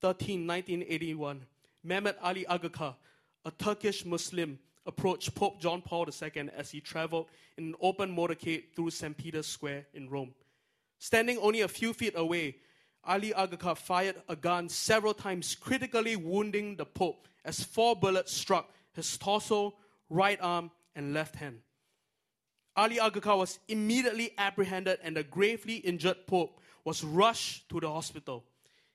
[0.00, 1.44] 13, 1981,
[1.86, 2.96] Mehmet Ali Aga
[3.44, 8.74] a Turkish Muslim, approached Pope John Paul II as he traveled in an open motorcade
[8.74, 9.16] through St.
[9.16, 10.34] Peter's Square in Rome.
[10.98, 12.56] Standing only a few feet away,
[13.04, 18.70] Ali Aga fired a gun several times, critically wounding the Pope as four bullets struck
[18.92, 19.74] his torso,
[20.10, 21.58] right arm, and left hand.
[22.76, 28.44] Ali Aga was immediately apprehended, and the gravely injured Pope was rushed to the hospital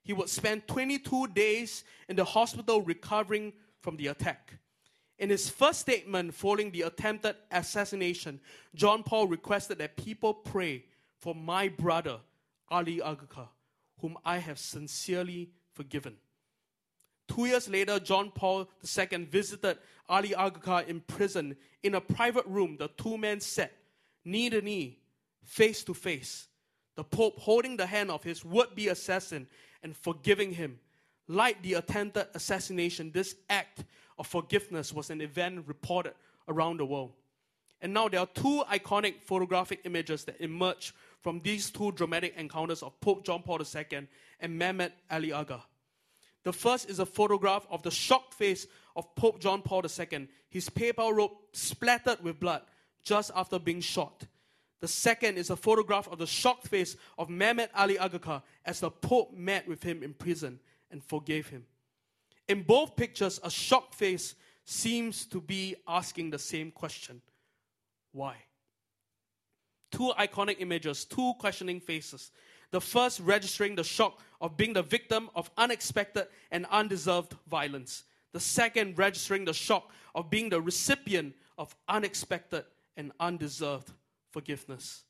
[0.03, 4.53] he would spend 22 days in the hospital recovering from the attack.
[5.17, 8.39] In his first statement following the attempted assassination,
[8.75, 10.85] John Paul requested that people pray
[11.17, 12.19] for my brother,
[12.69, 13.49] Ali Aga,
[13.99, 16.17] whom I have sincerely forgiven.
[17.27, 19.77] Two years later, John Paul II visited
[20.09, 21.55] Ali Aga in prison.
[21.81, 23.71] In a private room, the two men sat,
[24.25, 24.99] knee to knee,
[25.43, 26.47] face to face.
[26.95, 29.47] The Pope holding the hand of his would be assassin
[29.83, 30.79] and forgiving him.
[31.27, 33.83] Like the attempted assassination, this act
[34.17, 36.13] of forgiveness was an event reported
[36.47, 37.11] around the world.
[37.81, 42.81] And now there are two iconic photographic images that emerge from these two dramatic encounters
[42.81, 44.07] of Pope John Paul II
[44.39, 45.61] and Mehmet Ali Aga.
[46.43, 50.69] The first is a photograph of the shocked face of Pope John Paul II, his
[50.69, 52.61] papal robe splattered with blood
[53.03, 54.25] just after being shot.
[54.83, 58.81] The second is a photograph of the shocked face of Mehmet Ali Aga Khan as
[58.81, 60.59] the Pope met with him in prison
[60.91, 61.65] and forgave him.
[62.49, 67.21] In both pictures, a shocked face seems to be asking the same question
[68.11, 68.35] Why?
[69.89, 72.31] Two iconic images, two questioning faces.
[72.71, 78.03] The first registering the shock of being the victim of unexpected and undeserved violence.
[78.33, 82.65] The second registering the shock of being the recipient of unexpected
[82.97, 83.89] and undeserved
[84.33, 85.03] forgiveness.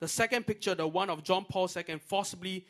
[0.00, 2.66] The second picture, the one of John Paul II forcibly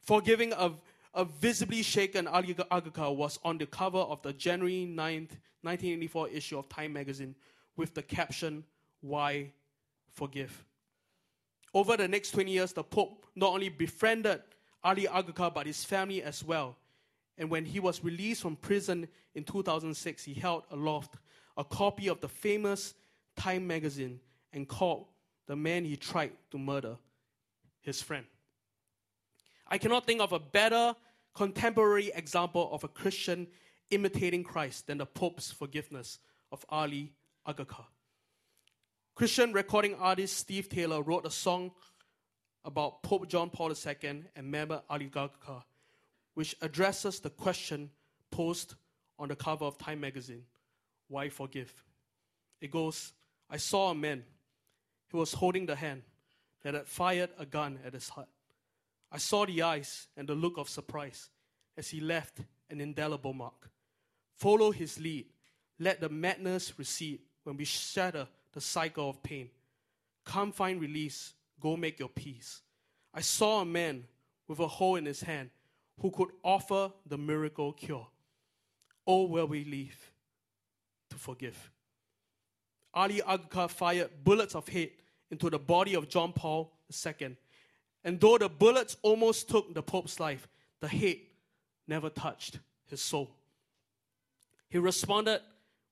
[0.00, 0.72] forgiving a,
[1.14, 6.58] a visibly shaken Ali Aga was on the cover of the January 9th, 1984 issue
[6.58, 7.34] of Time magazine
[7.76, 8.64] with the caption,
[9.00, 9.52] Why
[10.12, 10.64] Forgive?
[11.74, 14.42] Over the next 20 years, the Pope not only befriended
[14.82, 16.76] Ali Aga Khan but his family as well.
[17.38, 21.16] And when he was released from prison in 2006, he held aloft
[21.56, 22.94] a copy of the famous
[23.36, 24.20] Time magazine
[24.52, 25.06] and called
[25.46, 26.96] the man he tried to murder
[27.80, 28.26] his friend.
[29.68, 30.94] I cannot think of a better
[31.34, 33.46] contemporary example of a Christian
[33.90, 36.18] imitating Christ than the Pope's forgiveness
[36.50, 37.12] of Ali
[37.44, 37.86] Aga Khan.
[39.14, 41.72] Christian recording artist Steve Taylor wrote a song
[42.64, 45.62] about Pope John Paul II and Mehmet Ali Aga Khan,
[46.34, 47.90] which addresses the question
[48.30, 48.74] posed
[49.18, 50.42] on the cover of Time magazine
[51.08, 51.72] Why forgive?
[52.60, 53.12] It goes,
[53.48, 54.24] I saw a man.
[55.10, 56.02] He was holding the hand
[56.62, 58.28] that had fired a gun at his heart.
[59.10, 61.30] I saw the eyes and the look of surprise
[61.76, 63.70] as he left an indelible mark.
[64.34, 65.26] Follow his lead.
[65.78, 69.50] Let the madness recede when we shatter the cycle of pain.
[70.24, 72.62] Come find release, go make your peace.
[73.14, 74.04] I saw a man
[74.48, 75.50] with a hole in his hand
[76.00, 78.08] who could offer the miracle cure.
[79.06, 80.12] Oh, where we live
[81.10, 81.70] to forgive.
[82.96, 84.98] Ali Aga fired bullets of hate
[85.30, 86.72] into the body of John Paul
[87.06, 87.36] II.
[88.02, 90.48] And though the bullets almost took the Pope's life,
[90.80, 91.32] the hate
[91.86, 93.30] never touched his soul.
[94.70, 95.42] He responded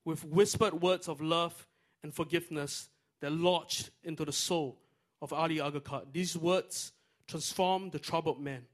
[0.03, 1.67] with whispered words of love
[2.01, 2.89] and forgiveness
[3.21, 4.77] that lodged into the soul
[5.21, 6.03] of Ali Aga.
[6.11, 6.91] These words
[7.27, 8.65] transformed the troubled man.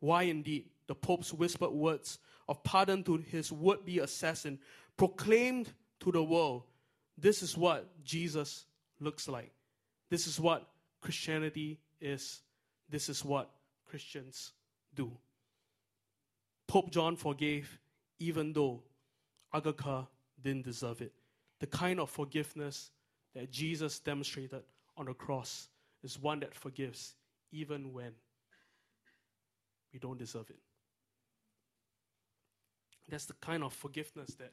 [0.00, 4.58] Why indeed the Pope's whispered words of pardon to his would be assassin
[4.96, 6.62] proclaimed to the world
[7.18, 8.64] this is what Jesus
[9.00, 9.50] looks like.
[10.10, 10.66] This is what
[11.00, 12.40] Christianity is.
[12.88, 13.50] This is what
[13.86, 14.52] Christians
[14.94, 15.10] do.
[16.66, 17.78] Pope John forgave
[18.18, 18.82] even though
[19.52, 20.06] Aga Khan
[20.42, 21.12] didn't deserve it
[21.60, 22.90] the kind of forgiveness
[23.34, 24.62] that Jesus demonstrated
[24.96, 25.68] on the cross
[26.02, 27.14] is one that forgives
[27.50, 28.12] even when
[29.92, 30.58] we don't deserve it.
[33.08, 34.52] That's the kind of forgiveness that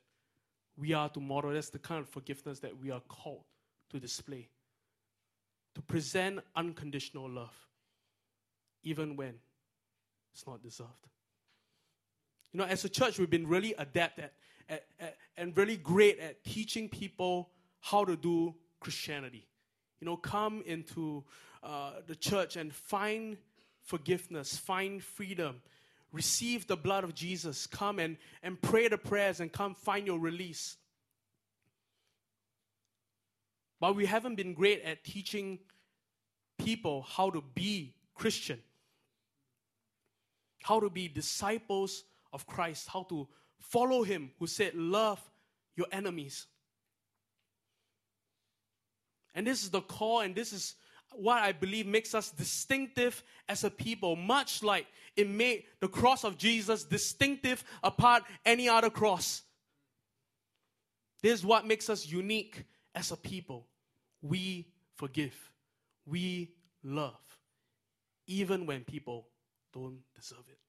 [0.78, 1.52] we are to model.
[1.52, 3.44] That's the kind of forgiveness that we are called
[3.92, 4.50] to display.
[5.76, 7.56] To present unconditional love,
[8.84, 9.36] even when
[10.34, 10.90] it's not deserved.
[12.54, 14.34] You know, as a church, we've been really adept at
[14.70, 17.50] at, at, and really great at teaching people
[17.82, 19.48] how to do Christianity.
[20.00, 21.24] You know, come into
[21.64, 23.38] uh, the church and find
[23.82, 25.62] forgiveness, find freedom,
[26.16, 30.20] receive the blood of Jesus, come and, and pray the prayers and come find your
[30.20, 30.78] release.
[33.80, 35.60] But we haven't been great at teaching
[36.58, 38.62] people how to be Christian,
[40.64, 43.28] how to be disciples of Christ, how to
[43.70, 45.20] Follow him who said, Love
[45.76, 46.46] your enemies.
[49.34, 50.76] And this is the call, and this is
[51.20, 56.24] what I believe makes us distinctive as a people, much like it made the cross
[56.24, 59.44] of Jesus distinctive apart any other cross.
[61.22, 63.68] This is what makes us unique as a people.
[64.22, 65.36] We forgive,
[66.06, 66.52] we
[66.84, 67.20] love,
[68.28, 69.28] even when people
[69.74, 70.60] don't deserve it.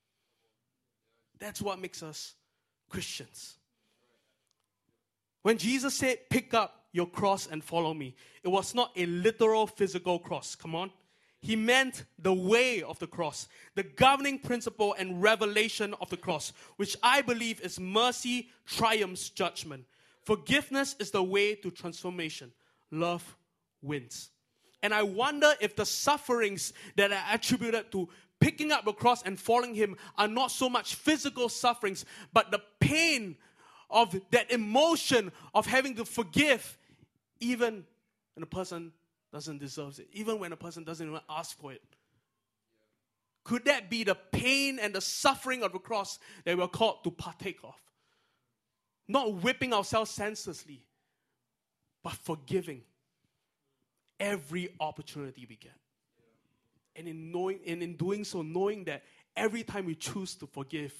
[1.38, 2.34] That's what makes us
[2.88, 3.56] Christians.
[5.42, 9.66] When Jesus said, Pick up your cross and follow me, it was not a literal
[9.66, 10.54] physical cross.
[10.54, 10.90] Come on.
[11.40, 16.52] He meant the way of the cross, the governing principle and revelation of the cross,
[16.76, 19.84] which I believe is mercy triumphs judgment.
[20.24, 22.50] Forgiveness is the way to transformation.
[22.90, 23.36] Love
[23.82, 24.30] wins.
[24.82, 28.08] And I wonder if the sufferings that are attributed to
[28.40, 32.62] picking up the cross and following him are not so much physical sufferings, but the
[32.80, 33.36] pain
[33.88, 36.76] of that emotion of having to forgive,
[37.40, 37.84] even
[38.34, 38.92] when a person
[39.32, 41.82] doesn't deserve it, even when a person doesn't even ask for it.
[43.44, 47.10] Could that be the pain and the suffering of the cross that we're called to
[47.10, 47.74] partake of?
[49.06, 50.82] Not whipping ourselves senselessly,
[52.02, 52.82] but forgiving
[54.18, 55.78] every opportunity we get.
[56.96, 59.04] And in knowing and in doing so, knowing that
[59.36, 60.94] every time we choose to forgive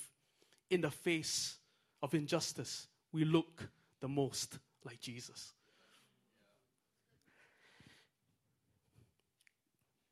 [0.70, 1.56] in the face
[2.02, 3.68] of injustice, we look
[4.00, 5.54] the most like Jesus.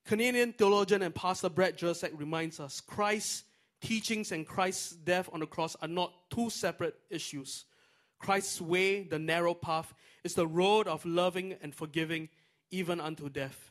[0.04, 3.44] Canadian theologian and pastor Brad Jersak reminds us Christ's
[3.80, 7.64] teachings and Christ's death on the cross are not two separate issues.
[8.18, 12.28] Christ's way, the narrow path, is the road of loving and forgiving
[12.70, 13.70] even unto death.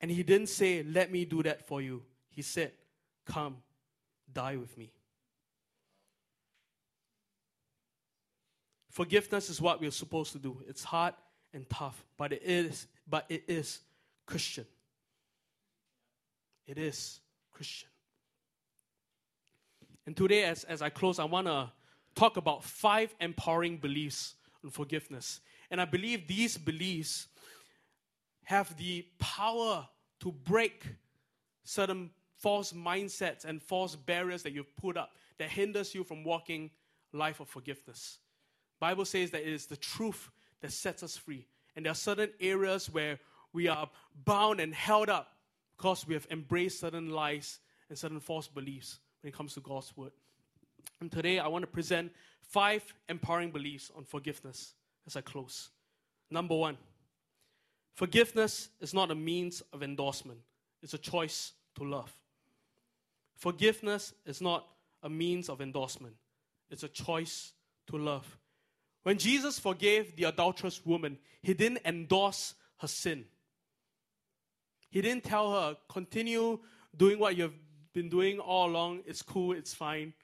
[0.00, 2.02] And he didn't say, Let me do that for you.
[2.28, 2.72] He said,
[3.24, 3.56] Come,
[4.32, 4.92] die with me.
[8.90, 10.62] Forgiveness is what we're supposed to do.
[10.68, 11.14] It's hard
[11.52, 13.80] and tough, but it is, but it is
[14.26, 14.66] Christian.
[16.66, 17.20] It is
[17.52, 17.88] Christian.
[20.06, 21.70] And today, as, as I close, I want to
[22.14, 25.40] talk about five empowering beliefs on forgiveness.
[25.70, 27.26] And I believe these beliefs
[28.44, 29.88] have the power
[30.20, 30.84] to break
[31.64, 36.70] certain false mindsets and false barriers that you've put up that hinders you from walking
[37.12, 38.18] life of forgiveness.
[38.78, 41.46] Bible says that it is the truth that sets us free.
[41.74, 43.18] And there are certain areas where
[43.52, 43.88] we are
[44.24, 45.35] bound and held up
[45.76, 47.58] because we have embraced certain lies
[47.88, 50.12] and certain false beliefs when it comes to God's word.
[51.00, 52.12] And today I want to present
[52.42, 54.74] five empowering beliefs on forgiveness
[55.06, 55.70] as I close.
[56.30, 56.76] Number one,
[57.94, 60.40] forgiveness is not a means of endorsement,
[60.82, 62.12] it's a choice to love.
[63.36, 64.66] Forgiveness is not
[65.02, 66.14] a means of endorsement,
[66.70, 67.52] it's a choice
[67.88, 68.38] to love.
[69.02, 73.24] When Jesus forgave the adulterous woman, he didn't endorse her sin.
[74.96, 76.58] He didn't tell her, continue
[76.96, 77.52] doing what you've
[77.92, 79.02] been doing all along.
[79.04, 80.14] It's cool, it's fine.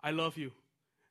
[0.00, 0.52] I love you.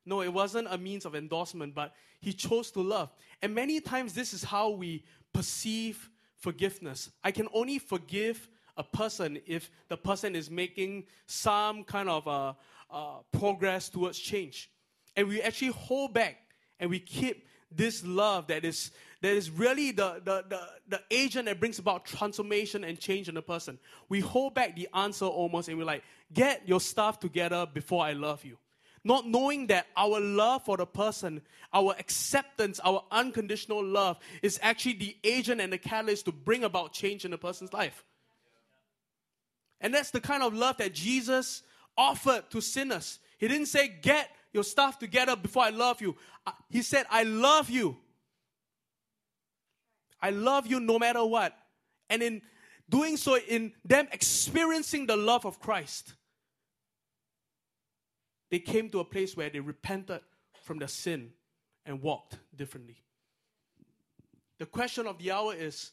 [0.06, 3.12] No, it wasn't a means of endorsement, but he chose to love.
[3.42, 5.04] And many times, this is how we
[5.34, 7.12] perceive forgiveness.
[7.22, 12.54] I can only forgive a person if the person is making some kind of uh,
[12.90, 14.72] uh, progress towards change.
[15.18, 16.38] And we actually hold back
[16.80, 18.92] and we keep this love that is
[19.26, 23.36] that is really the, the, the, the agent that brings about transformation and change in
[23.38, 23.80] a person.
[24.08, 28.14] We hold back the answer almost and we're like, get your stuff together before I
[28.14, 28.58] love you
[29.04, 31.40] not knowing that our love for the person,
[31.72, 36.92] our acceptance, our unconditional love is actually the agent and the catalyst to bring about
[36.92, 38.04] change in a person's life.
[39.80, 41.62] And that's the kind of love that Jesus
[41.96, 43.20] offered to sinners.
[43.38, 46.16] He didn't say, Get your stuff together before I love you.
[46.48, 47.98] Uh, he said, I love you.
[50.22, 51.58] I love you no matter what.
[52.10, 52.42] And in
[52.90, 56.14] doing so, in them experiencing the love of Christ,
[58.52, 60.22] they came to a place where they repented
[60.64, 61.32] from their sin
[61.86, 62.98] and walked differently.
[64.58, 65.92] The question of the hour is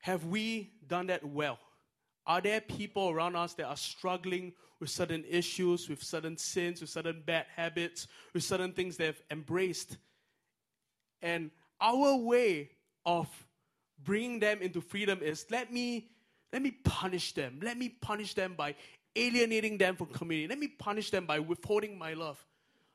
[0.00, 1.58] have we done that well?
[2.26, 6.90] Are there people around us that are struggling with certain issues, with certain sins, with
[6.90, 9.96] certain bad habits, with certain things they've embraced?
[11.20, 12.70] And our way
[13.04, 13.28] of
[14.04, 16.10] bringing them into freedom is let me
[16.52, 17.60] let me punish them.
[17.62, 18.74] Let me punish them by
[19.14, 20.48] alienating them from community.
[20.48, 22.42] Let me punish them by withholding my love,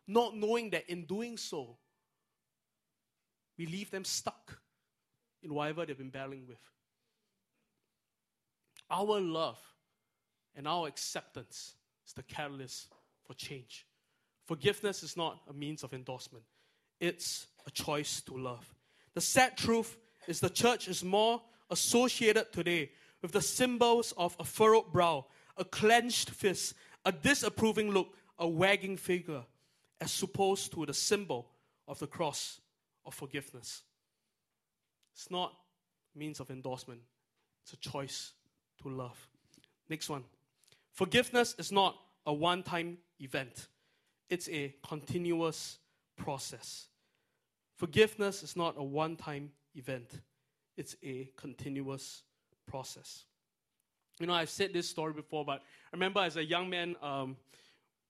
[0.08, 1.78] not knowing that in doing so,
[3.58, 4.60] we leave them stuck
[5.44, 6.58] in whatever they've been battling with.
[8.90, 9.60] Our love
[10.56, 11.76] and our acceptance
[12.08, 12.88] is the catalyst
[13.26, 13.86] for change.
[14.46, 16.44] Forgiveness is not a means of endorsement,
[17.00, 18.74] it's a choice to love.
[19.14, 24.44] The sad truth is the church is more associated today with the symbols of a
[24.44, 25.26] furrowed brow
[25.58, 26.74] a clenched fist,
[27.06, 29.44] a disapproving look, a wagging finger,
[30.02, 31.50] as opposed to the symbol
[31.88, 32.60] of the cross
[33.06, 33.84] of forgiveness.
[35.14, 35.54] It's not
[36.16, 37.02] means of endorsement,
[37.64, 38.34] it's a choice
[38.82, 39.28] to love.
[39.90, 40.24] Next one.
[40.92, 43.68] Forgiveness is not a one time event,
[44.30, 45.78] it's a continuous
[46.16, 46.88] process.
[47.76, 50.22] Forgiveness is not a one time event,
[50.78, 52.24] it's a continuous
[52.68, 53.26] process.
[54.20, 57.36] You know, I've said this story before, but I remember as a young man, um,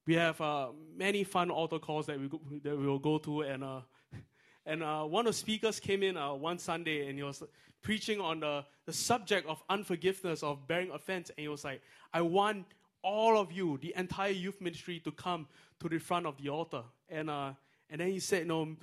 [0.06, 3.42] we have uh, many fun altar calls that we go, that we will go to,
[3.42, 3.82] and uh,
[4.66, 7.42] and uh, one of the speakers came in uh, one Sunday and he was
[7.82, 11.82] preaching on the, the subject of unforgiveness, of bearing offense, and he was like,
[12.14, 12.66] "I want
[13.02, 15.48] all of you, the entire youth ministry, to come
[15.80, 17.54] to the front of the altar." And uh,
[17.94, 18.76] and then he said, "You know,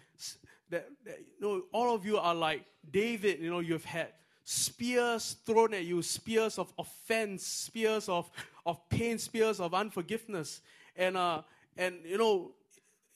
[0.71, 3.41] that, that know, all of you are like David.
[3.41, 4.13] You know, you've had
[4.45, 8.31] spears thrown at you, spears of offense, spears of,
[8.65, 10.61] of pain, spears of unforgiveness.
[10.97, 11.43] And, uh,
[11.77, 12.53] and you know,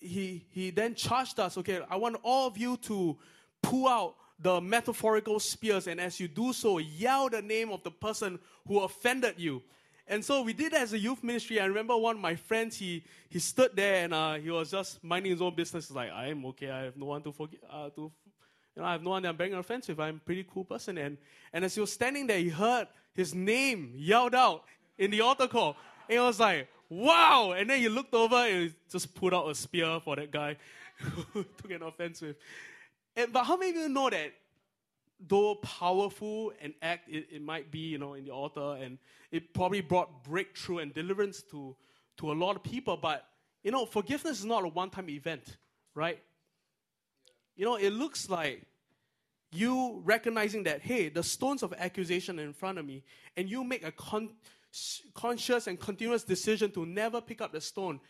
[0.01, 3.16] he, he then charged us, okay, I want all of you to
[3.62, 7.90] pull out the metaphorical spears, and as you do so, yell the name of the
[7.90, 9.62] person who offended you.
[10.07, 11.61] And so we did that as a youth ministry.
[11.61, 15.02] I remember one of my friends, he, he stood there and uh, he was just
[15.02, 15.88] minding his own business.
[15.88, 16.70] He's like, I am okay.
[16.70, 18.12] I have no one to forgive, uh, to,
[18.76, 19.98] you know, I have no one that I'm bearing offense with.
[19.98, 20.98] I'm a pretty cool person.
[20.98, 21.16] And,
[21.52, 24.64] and as he was standing there, he heard his name yelled out
[24.98, 25.76] in the altar call.
[26.09, 27.55] And he was like, wow.
[27.57, 30.57] And then he looked over and he just pulled out a spear for that guy
[31.32, 32.36] who took an offense with.
[33.16, 34.32] And, but how many of you know that
[35.20, 38.98] though powerful an act it, it might be, you know, in the altar, and
[39.30, 41.76] it probably brought breakthrough and deliverance to,
[42.18, 43.26] to a lot of people, but,
[43.62, 45.56] you know, forgiveness is not a one-time event,
[45.94, 46.20] right?
[47.56, 48.62] You know, it looks like
[49.52, 53.02] you recognizing that, hey, the stones of accusation in front of me,
[53.36, 54.34] and you make a con-
[55.14, 58.00] conscious and continuous decision to never pick up the stone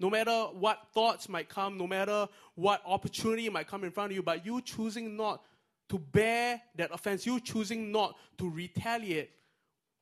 [0.00, 4.16] no matter what thoughts might come, no matter what opportunity might come in front of
[4.16, 5.42] you, but you choosing not
[5.88, 9.30] to bear that offense, you choosing not to retaliate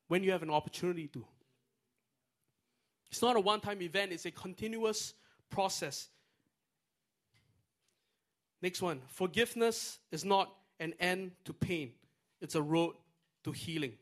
[0.09, 1.24] when you have an opportunity to.
[3.11, 5.14] It's not a one time event, it's a continuous
[5.51, 6.09] process.
[8.62, 11.93] Next one forgiveness is not an end to pain,
[12.41, 12.95] it's a road
[13.45, 13.93] to healing.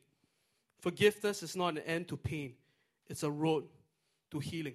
[0.81, 2.55] Forgiveness is not an end to pain,
[3.09, 3.64] it's a road
[4.31, 4.74] to healing.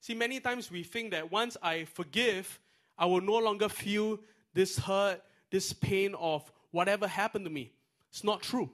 [0.00, 2.60] See, many times we think that once I forgive,
[2.96, 4.18] I will no longer feel
[4.54, 5.20] this hurt,
[5.50, 7.72] this pain of whatever happened to me.
[8.10, 8.70] It's not true.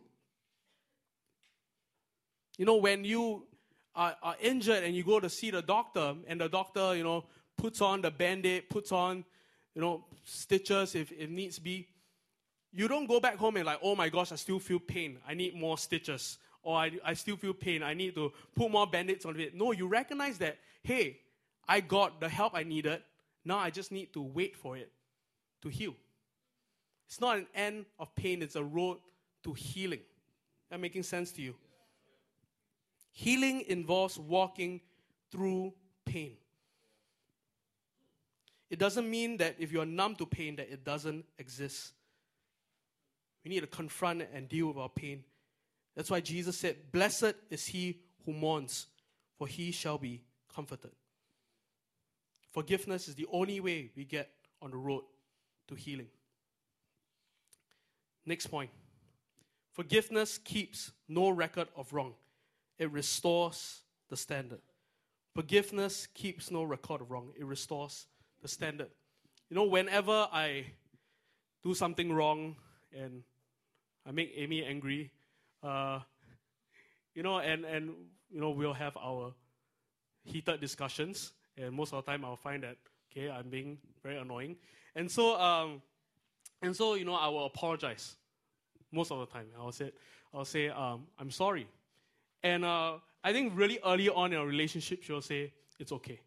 [2.59, 3.47] You know, when you
[3.95, 7.25] are, are injured and you go to see the doctor, and the doctor, you know,
[7.57, 9.25] puts on the band aid, puts on,
[9.75, 11.89] you know, stitches if, if needs be,
[12.73, 15.18] you don't go back home and like, oh my gosh, I still feel pain.
[15.29, 16.39] I need more stitches.
[16.62, 17.83] Or I, I still feel pain.
[17.83, 19.55] I need to put more band-aids on it.
[19.55, 21.18] No, you recognize that, hey,
[21.68, 23.03] I got the help I needed.
[23.45, 24.91] Now I just need to wait for it
[25.62, 25.95] to heal.
[27.12, 28.96] It's not an end of pain, it's a road
[29.44, 30.00] to healing.
[30.70, 31.54] That making sense to you?
[33.10, 34.80] Healing involves walking
[35.30, 35.74] through
[36.06, 36.38] pain.
[38.70, 41.92] It doesn't mean that if you're numb to pain that it doesn't exist.
[43.44, 45.22] We need to confront and deal with our pain.
[45.94, 48.86] That's why Jesus said, Blessed is he who mourns,
[49.36, 50.22] for he shall be
[50.54, 50.92] comforted.
[52.52, 54.30] Forgiveness is the only way we get
[54.62, 55.02] on the road
[55.68, 56.08] to healing.
[58.25, 58.70] Next point
[59.73, 62.14] forgiveness keeps no record of wrong,
[62.79, 64.61] it restores the standard.
[65.35, 68.07] Forgiveness keeps no record of wrong, it restores
[68.43, 68.91] the standard.
[69.49, 70.66] You know, whenever I
[71.62, 72.57] do something wrong
[72.93, 73.23] and
[74.07, 75.11] I make Amy angry,
[75.62, 76.01] uh,
[77.14, 77.95] you know, and, and
[78.31, 79.35] you know, we'll have our
[80.25, 81.33] heated discussions.
[81.57, 82.77] And most of the time, I'll find that
[83.11, 84.57] okay, I'm being very annoying,
[84.95, 85.83] and so um,
[86.62, 88.16] and so you know, I will apologize
[88.90, 89.46] most of the time.
[89.58, 89.92] I'll say
[90.32, 91.66] I'll say um, I'm sorry,
[92.42, 96.20] and uh, I think really early on in a relationship, she'll say it's okay,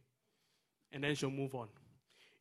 [0.91, 1.67] and then she'll move on.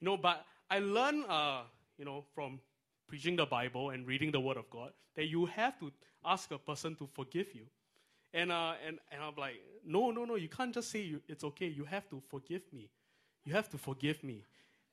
[0.01, 1.63] You know, but I learned uh,
[1.97, 2.61] you know from
[3.07, 5.93] preaching the Bible and reading the Word of God that you have to
[6.25, 7.67] ask a person to forgive you.
[8.33, 11.67] And, uh, and, and I'm like, no, no, no, you can't just say it's okay.
[11.67, 12.91] You have to forgive me.
[13.45, 14.43] You have to forgive me.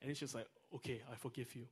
[0.00, 1.66] And she's like, okay, I forgive you.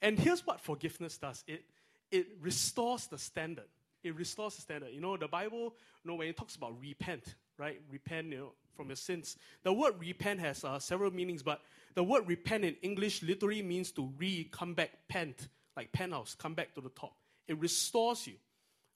[0.00, 1.64] And here's what forgiveness does it,
[2.10, 3.64] it restores the standard.
[4.04, 4.90] It restores the standard.
[4.92, 5.74] You know, the Bible,
[6.04, 7.80] you know, when it talks about repent, right?
[7.90, 9.36] Repent, you know, from your sins.
[9.64, 11.60] The word repent has uh, several meanings, but
[11.94, 16.54] the word repent in English literally means to re, come back, pent, like penthouse, come
[16.54, 17.16] back to the top.
[17.48, 18.34] It restores you,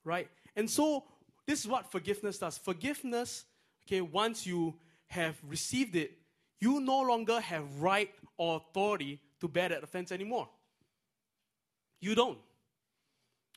[0.05, 0.29] right?
[0.55, 1.03] And so
[1.45, 2.57] this is what forgiveness does.
[2.57, 3.43] Forgiveness,
[3.85, 4.75] okay, once you
[5.07, 6.17] have received it,
[6.61, 10.47] you no longer have right or authority to bear that offense anymore.
[12.03, 12.37] You don't.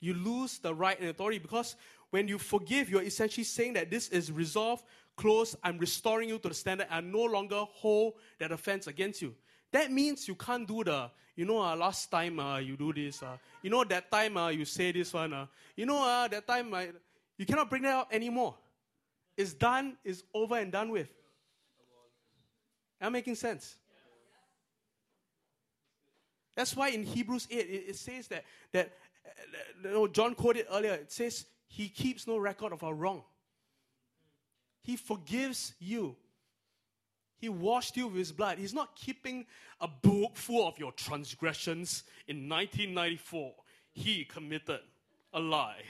[0.00, 1.74] You lose the right and authority because
[2.10, 4.84] when you forgive, you're essentially saying that this is resolved,
[5.16, 9.34] closed, I'm restoring you to the standard, I no longer hold that offense against you.
[9.72, 13.20] That means you can't do the, you know, uh, last time uh, you do this,
[13.20, 16.46] uh, you know, that time uh, you say this one, uh, you know, uh, that
[16.46, 16.90] time I,
[17.36, 18.54] you cannot bring that up anymore.
[19.36, 21.08] It's done, it's over and done with.
[23.00, 23.74] Am I making sense?
[26.56, 28.92] That's why in Hebrews 8 it, it says that, that
[29.84, 33.22] you know, John quoted earlier, it says, He keeps no record of our wrong.
[34.82, 36.16] He forgives you.
[37.38, 38.58] He washed you with His blood.
[38.58, 39.46] He's not keeping
[39.80, 43.52] a book full of your transgressions in 1994.
[43.92, 44.80] He committed
[45.34, 45.82] a lie.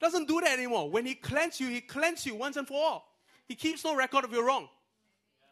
[0.00, 0.90] Doesn't do that anymore.
[0.90, 3.14] When he cleanses you, he cleanses you once and for all.
[3.46, 4.68] He keeps no record of your wrong.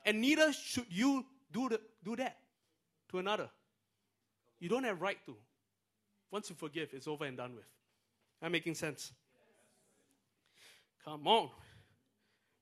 [0.05, 2.39] And neither should you do, the, do that
[3.11, 3.49] to another.
[4.61, 5.35] You don't have right to.
[6.31, 7.65] Once you forgive, it's over and done with.
[8.43, 9.13] Am making sense?
[11.05, 11.51] Come on.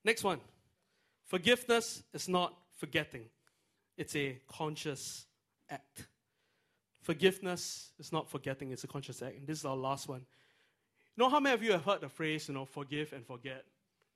[0.05, 0.40] Next one.
[1.26, 3.24] Forgiveness is not forgetting,
[3.96, 5.26] it's a conscious
[5.68, 6.07] act.
[7.03, 9.36] Forgiveness is not forgetting, it's a conscious act.
[9.36, 10.20] And this is our last one.
[11.16, 13.64] You know how many of you have heard the phrase, you know, forgive and forget?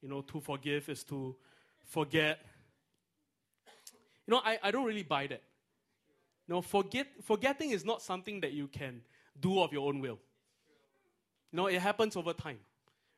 [0.00, 1.36] You know, to forgive is to
[1.84, 2.38] forget.
[4.26, 5.42] You know, I, I don't really buy that.
[6.48, 9.02] Know, forget, forgetting is not something that you can
[9.40, 10.18] do of your own will.
[11.52, 12.58] No, it happens over time,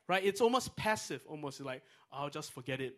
[0.07, 0.23] right?
[0.23, 2.95] It's almost passive, almost like, I'll just forget it.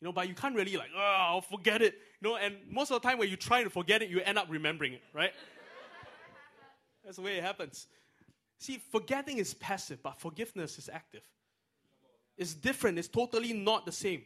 [0.00, 1.94] You know, but you can't really like, oh, I'll forget it.
[2.20, 4.38] You know, and most of the time when you try to forget it, you end
[4.38, 5.32] up remembering it, right?
[7.04, 7.86] That's the way it happens.
[8.58, 11.22] See, forgetting is passive, but forgiveness is active.
[12.36, 14.22] It's different, it's totally not the same.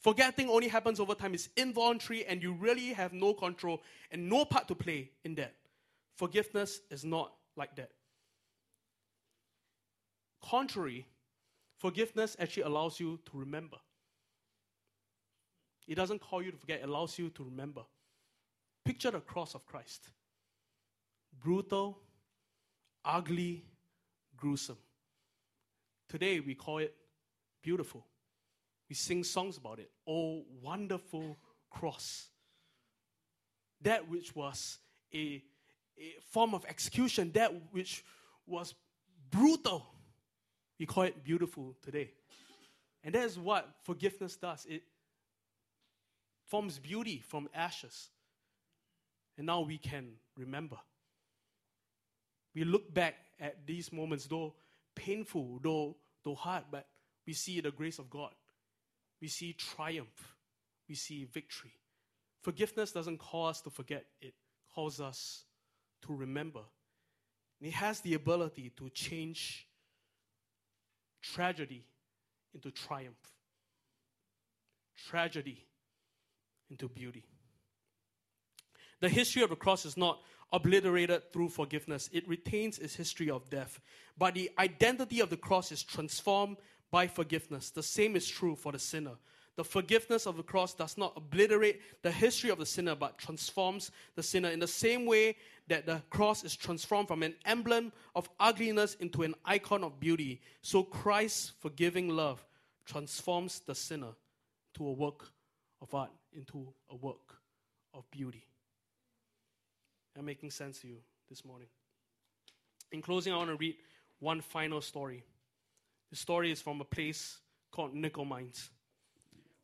[0.00, 4.44] Forgetting only happens over time, it's involuntary, and you really have no control and no
[4.44, 5.54] part to play in that.
[6.16, 7.90] Forgiveness is not like that.
[10.42, 11.06] Contrary,
[11.78, 13.78] forgiveness actually allows you to remember.
[15.86, 17.82] It doesn't call you to forget, it allows you to remember.
[18.84, 20.10] Picture the cross of Christ
[21.42, 21.98] brutal,
[23.04, 23.64] ugly,
[24.36, 24.78] gruesome.
[26.08, 26.94] Today we call it
[27.62, 28.06] beautiful.
[28.88, 29.90] We sing songs about it.
[30.06, 31.38] Oh, wonderful
[31.70, 32.28] cross.
[33.82, 34.78] That which was
[35.12, 35.42] a,
[35.98, 38.04] a form of execution, that which
[38.46, 38.74] was
[39.30, 39.86] brutal,
[40.78, 42.10] we call it beautiful today.
[43.02, 44.66] And that is what forgiveness does.
[44.68, 44.82] It
[46.46, 48.10] forms beauty from ashes.
[49.36, 50.76] And now we can remember.
[52.54, 54.54] We look back at these moments, though
[54.94, 56.86] painful, though, though hard, but
[57.26, 58.30] we see the grace of God.
[59.24, 60.34] We see triumph.
[60.86, 61.72] We see victory.
[62.42, 64.34] Forgiveness doesn't call us to forget, it
[64.74, 65.44] calls us
[66.02, 66.60] to remember.
[67.58, 69.66] And it has the ability to change
[71.22, 71.86] tragedy
[72.54, 73.32] into triumph,
[75.08, 75.64] tragedy
[76.68, 77.24] into beauty.
[79.00, 80.20] The history of the cross is not
[80.52, 83.80] obliterated through forgiveness, it retains its history of death.
[84.18, 86.58] But the identity of the cross is transformed
[86.94, 87.70] by forgiveness.
[87.70, 89.16] The same is true for the sinner.
[89.56, 93.90] The forgiveness of the cross does not obliterate the history of the sinner, but transforms
[94.14, 95.34] the sinner in the same way
[95.66, 100.40] that the cross is transformed from an emblem of ugliness into an icon of beauty.
[100.62, 102.46] So Christ's forgiving love
[102.84, 104.14] transforms the sinner
[104.74, 105.26] to a work
[105.82, 107.40] of art, into a work
[107.92, 108.46] of beauty.
[110.16, 111.66] Am making sense to you this morning?
[112.92, 113.74] In closing, I want to read
[114.20, 115.24] one final story.
[116.10, 117.38] The story is from a place
[117.70, 118.70] called Nickel Mines.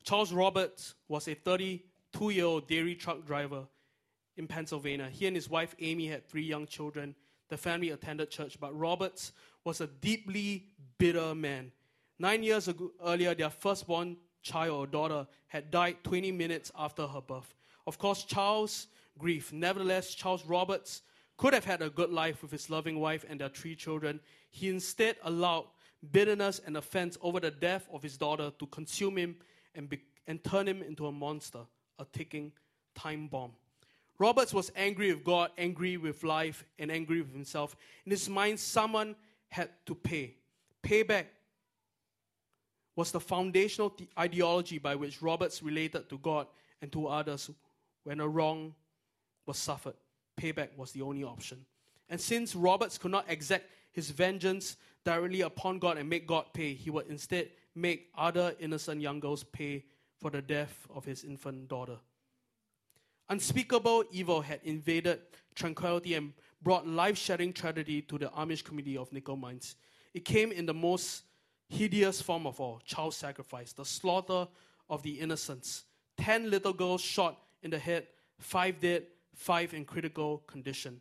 [0.03, 3.67] Charles Roberts was a 32 year old dairy truck driver
[4.37, 5.09] in Pennsylvania.
[5.11, 7.15] He and his wife Amy had three young children.
[7.49, 9.33] The family attended church, but Roberts
[9.63, 10.65] was a deeply
[10.97, 11.71] bitter man.
[12.17, 17.21] Nine years ago, earlier, their firstborn child or daughter had died 20 minutes after her
[17.21, 17.53] birth.
[17.85, 18.87] Of course, Charles
[19.17, 19.51] grief.
[19.51, 21.01] Nevertheless, Charles Roberts
[21.37, 24.19] could have had a good life with his loving wife and their three children.
[24.49, 25.65] He instead allowed
[26.11, 29.35] bitterness and offense over the death of his daughter to consume him
[29.75, 31.59] and, be, and turn him into a monster,
[31.99, 32.51] a ticking
[32.95, 33.51] time bomb.
[34.17, 37.75] Roberts was angry with God, angry with life, and angry with himself.
[38.05, 39.15] In his mind, someone
[39.49, 40.35] had to pay.
[40.83, 41.25] Payback
[42.95, 46.47] was the foundational ideology by which Roberts related to God
[46.81, 47.49] and to others
[48.03, 48.75] when a wrong
[49.45, 49.95] was suffered.
[50.39, 51.65] Payback was the only option.
[52.09, 56.73] And since Roberts could not exact his vengeance directly upon God and make God pay,
[56.73, 59.83] he would instead make other innocent young girls pay
[60.19, 61.97] for the death of his infant daughter.
[63.29, 65.19] Unspeakable evil had invaded
[65.55, 69.75] tranquility and brought life shattering tragedy to the Amish community of nickel mines.
[70.13, 71.23] It came in the most
[71.69, 74.47] hideous form of all child sacrifice, the slaughter
[74.89, 75.85] of the innocents.
[76.17, 80.99] Ten little girls shot in the head, five dead, five in critical condition.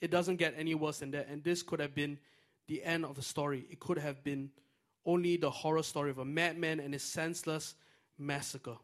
[0.00, 2.18] It doesn't get any worse than that, and this could have been
[2.66, 3.66] the end of the story.
[3.70, 4.50] It could have been
[5.04, 7.74] only the horror story of a madman and his senseless
[8.18, 8.76] massacre.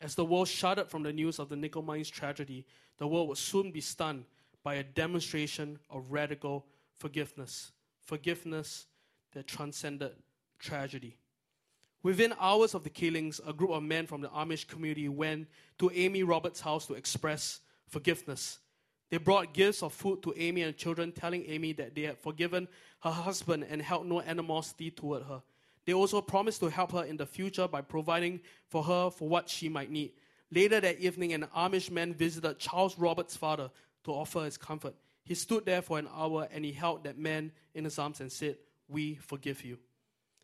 [0.00, 2.64] As the world shuddered from the news of the nickel mines tragedy,
[2.98, 4.24] the world would soon be stunned
[4.62, 6.66] by a demonstration of radical
[6.96, 7.72] forgiveness.
[8.00, 8.86] Forgiveness
[9.32, 10.12] that transcended
[10.58, 11.16] tragedy.
[12.02, 15.90] Within hours of the killings, a group of men from the Amish community went to
[15.92, 18.60] Amy Roberts' house to express forgiveness.
[19.10, 22.68] They brought gifts of food to Amy and children, telling Amy that they had forgiven
[23.02, 25.42] her husband and held no animosity toward her.
[25.86, 29.48] They also promised to help her in the future by providing for her for what
[29.48, 30.12] she might need.
[30.50, 33.70] Later that evening, an Amish man visited Charles Roberts' father
[34.04, 34.94] to offer his comfort.
[35.24, 38.30] He stood there for an hour and he held that man in his arms and
[38.30, 38.56] said,
[38.88, 39.78] We forgive you.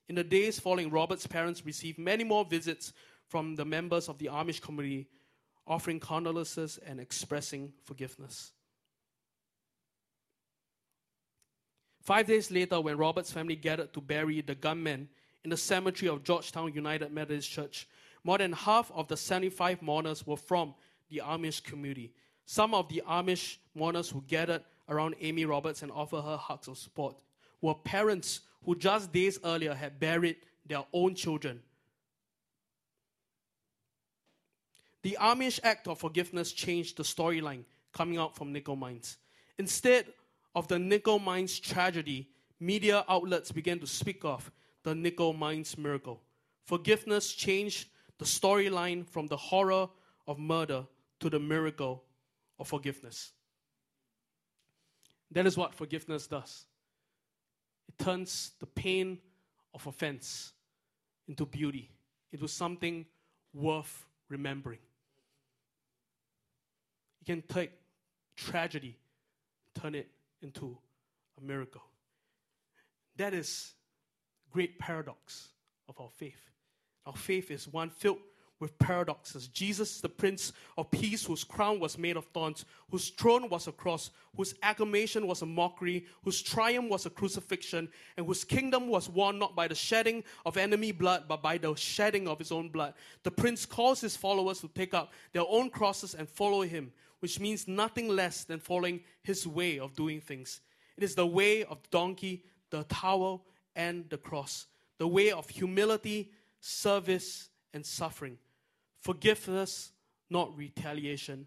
[0.09, 2.93] In the days following, Robert's parents received many more visits
[3.27, 5.09] from the members of the Amish community,
[5.67, 8.53] offering condolences and expressing forgiveness.
[12.03, 15.09] Five days later, when Robert's family gathered to bury the gunman
[15.43, 17.89] in the cemetery of Georgetown United Methodist Church,
[18.25, 20.75] more than half of the 75 mourners were from
[21.09, 22.13] the Amish community.
[22.45, 26.77] Some of the Amish mourners who gathered around Amy Roberts and offered her hugs of
[26.77, 27.17] support
[27.63, 30.37] were parents who just days earlier had buried
[30.67, 31.61] their own children.
[35.03, 39.19] The Amish act of forgiveness changed the storyline coming out from nickel mines.
[39.59, 40.07] Instead
[40.55, 44.51] of the nickel mines tragedy, media outlets began to speak of
[44.83, 46.23] the nickel mines miracle.
[46.65, 47.89] Forgiveness changed
[48.19, 49.89] the storyline from the horror
[50.27, 50.87] of murder
[51.21, 52.05] to the miracle
[52.59, 53.33] of forgiveness.
[55.31, 56.65] That is what forgiveness does.
[57.89, 59.19] It turns the pain
[59.73, 60.53] of offense
[61.29, 61.91] into beauty,
[62.33, 63.07] into something
[63.53, 64.81] worth remembering.
[67.21, 67.73] You can take
[68.37, 68.97] tragedy,
[69.75, 70.09] turn it
[70.43, 70.77] into
[71.39, 71.83] a miracle.
[73.17, 73.75] That is
[74.51, 75.49] great paradox
[75.89, 76.51] of our faith.
[77.07, 78.19] Our faith is one filled
[78.61, 79.49] with paradoxes.
[79.49, 83.73] Jesus, the Prince of Peace, whose crown was made of thorns, whose throne was a
[83.73, 89.09] cross, whose acclamation was a mockery, whose triumph was a crucifixion, and whose kingdom was
[89.09, 92.69] won not by the shedding of enemy blood, but by the shedding of his own
[92.69, 92.95] blood.
[93.23, 97.41] The Prince calls his followers to take up their own crosses and follow him, which
[97.41, 100.61] means nothing less than following his way of doing things.
[100.97, 103.45] It is the way of the donkey, the towel,
[103.77, 104.67] and the cross,
[104.99, 106.31] the way of humility,
[106.61, 108.39] service, and suffering.
[109.01, 109.93] Forgiveness,
[110.31, 111.47] not retaliation,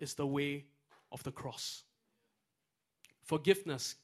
[0.00, 0.64] is the way
[1.12, 1.84] of the cross.
[3.22, 3.94] Forgiveness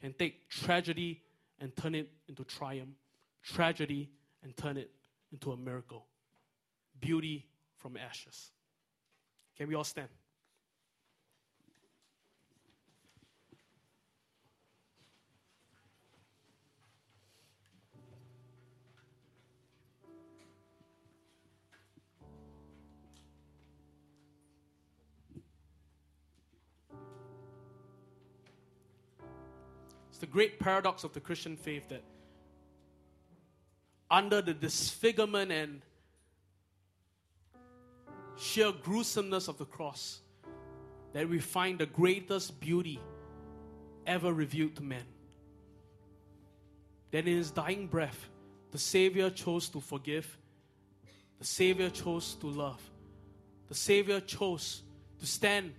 [0.00, 1.22] can take tragedy
[1.58, 2.96] and turn it into triumph,
[3.42, 4.10] tragedy
[4.42, 4.90] and turn it
[5.32, 6.06] into a miracle,
[7.00, 7.46] beauty
[7.76, 8.50] from ashes.
[9.56, 10.08] Can we all stand?
[30.22, 32.04] The great paradox of the Christian faith that
[34.08, 35.82] under the disfigurement and
[38.36, 40.20] sheer gruesomeness of the cross,
[41.12, 43.00] that we find the greatest beauty
[44.06, 45.02] ever revealed to man.
[47.10, 48.28] That in his dying breath,
[48.70, 50.38] the Savior chose to forgive,
[51.40, 52.80] the Savior chose to love,
[53.66, 54.82] the Savior chose
[55.18, 55.72] to stand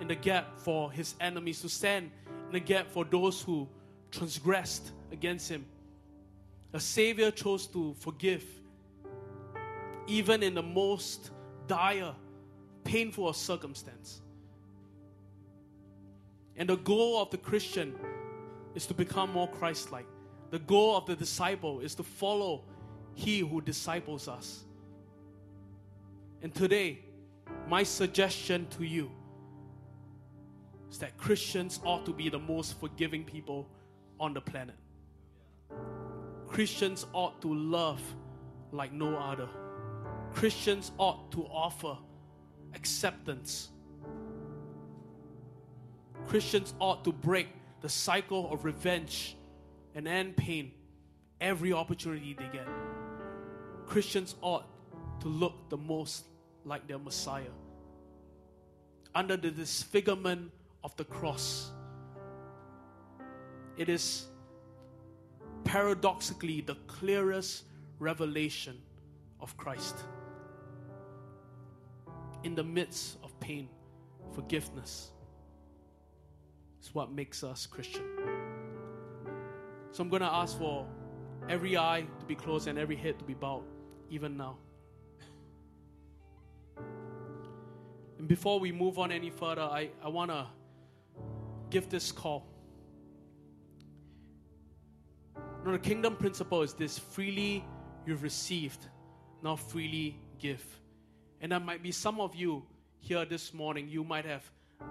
[0.00, 2.10] in the gap for his enemies, to stand
[2.46, 3.68] in the gap for those who
[4.12, 5.64] transgressed against him.
[6.72, 8.44] A Savior chose to forgive,
[10.06, 11.30] even in the most
[11.66, 12.14] dire,
[12.84, 14.20] painful circumstance.
[16.56, 17.94] And the goal of the Christian
[18.74, 20.06] is to become more Christ like.
[20.50, 22.64] The goal of the disciple is to follow
[23.14, 24.64] He who disciples us.
[26.42, 26.98] And today,
[27.68, 29.10] my suggestion to you
[30.90, 33.68] is that Christians ought to be the most forgiving people
[34.22, 34.76] on the planet.
[36.46, 38.00] Christians ought to love
[38.70, 39.48] like no other.
[40.32, 41.98] Christians ought to offer
[42.72, 43.70] acceptance.
[46.28, 47.48] Christians ought to break
[47.80, 49.36] the cycle of revenge
[49.96, 50.70] and end pain
[51.40, 52.68] every opportunity they get.
[53.86, 54.66] Christians ought
[55.20, 56.26] to look the most
[56.64, 57.54] like their Messiah.
[59.16, 60.52] Under the disfigurement
[60.84, 61.72] of the cross,
[63.76, 64.26] it is
[65.64, 67.64] paradoxically the clearest
[67.98, 68.78] revelation
[69.40, 69.96] of Christ.
[72.44, 73.68] In the midst of pain,
[74.32, 75.10] forgiveness
[76.82, 78.04] is what makes us Christian.
[79.92, 80.86] So I'm going to ask for
[81.48, 83.64] every eye to be closed and every head to be bowed,
[84.10, 84.56] even now.
[88.18, 90.46] And before we move on any further, I, I want to
[91.70, 92.51] give this call.
[95.64, 97.64] No, the kingdom principle is this freely
[98.04, 98.88] you've received,
[99.42, 100.64] now freely give.
[101.40, 102.64] And there might be some of you
[102.98, 104.42] here this morning, you might have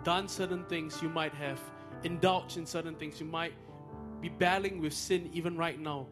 [0.04, 1.60] done certain things, you might have
[2.04, 3.54] indulged in certain things, you might
[4.22, 6.08] be battling with sin even right now.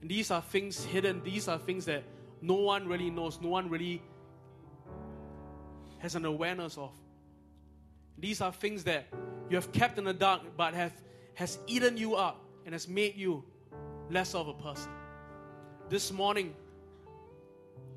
[0.00, 2.02] And these are things hidden, these are things that
[2.40, 4.02] no one really knows, no one really
[5.98, 6.92] has an awareness of.
[8.16, 9.06] These are things that
[9.48, 10.92] you have kept in the dark but have
[11.34, 13.42] has eaten you up and has made you
[14.10, 14.90] less of a person.
[15.88, 16.54] This morning,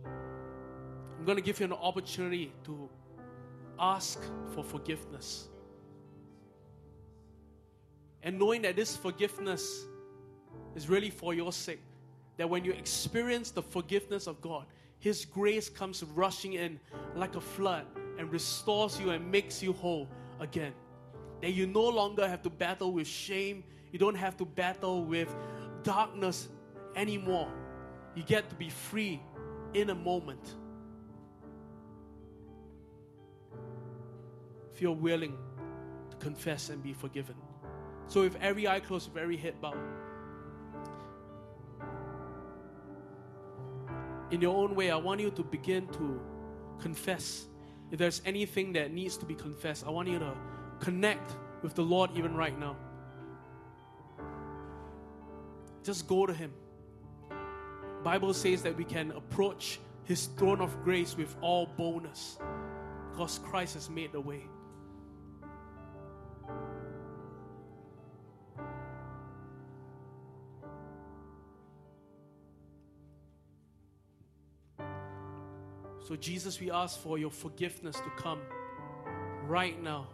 [0.06, 2.90] I'm going to give you an opportunity to
[3.78, 4.18] ask
[4.56, 5.50] for forgiveness.
[8.24, 9.88] And knowing that this forgiveness
[10.74, 11.82] is really for your sake,
[12.38, 14.68] that when you experience the forgiveness of God,
[15.00, 16.80] His grace comes rushing in
[17.14, 20.08] like a flood and restores you and makes you whole
[20.40, 20.72] again.
[21.42, 25.34] That you no longer have to battle with shame, you don't have to battle with
[25.84, 26.48] darkness
[26.96, 27.52] anymore.
[28.16, 29.22] You get to be free
[29.74, 30.56] in a moment.
[34.74, 35.38] If you're willing
[36.10, 37.36] to confess and be forgiven.
[38.08, 39.78] So, if every eye closed, with every head bowed,
[44.32, 46.20] in your own way, I want you to begin to
[46.80, 47.46] confess.
[47.92, 50.34] If there's anything that needs to be confessed, I want you to
[50.80, 52.76] connect with the Lord even right now.
[55.84, 56.52] Just go to him.
[58.04, 62.40] Bible says that we can approach his throne of grace with all boldness
[63.12, 64.42] because Christ has made the way.
[76.12, 78.42] So, Jesus, we ask for your forgiveness to come
[79.48, 80.08] right now.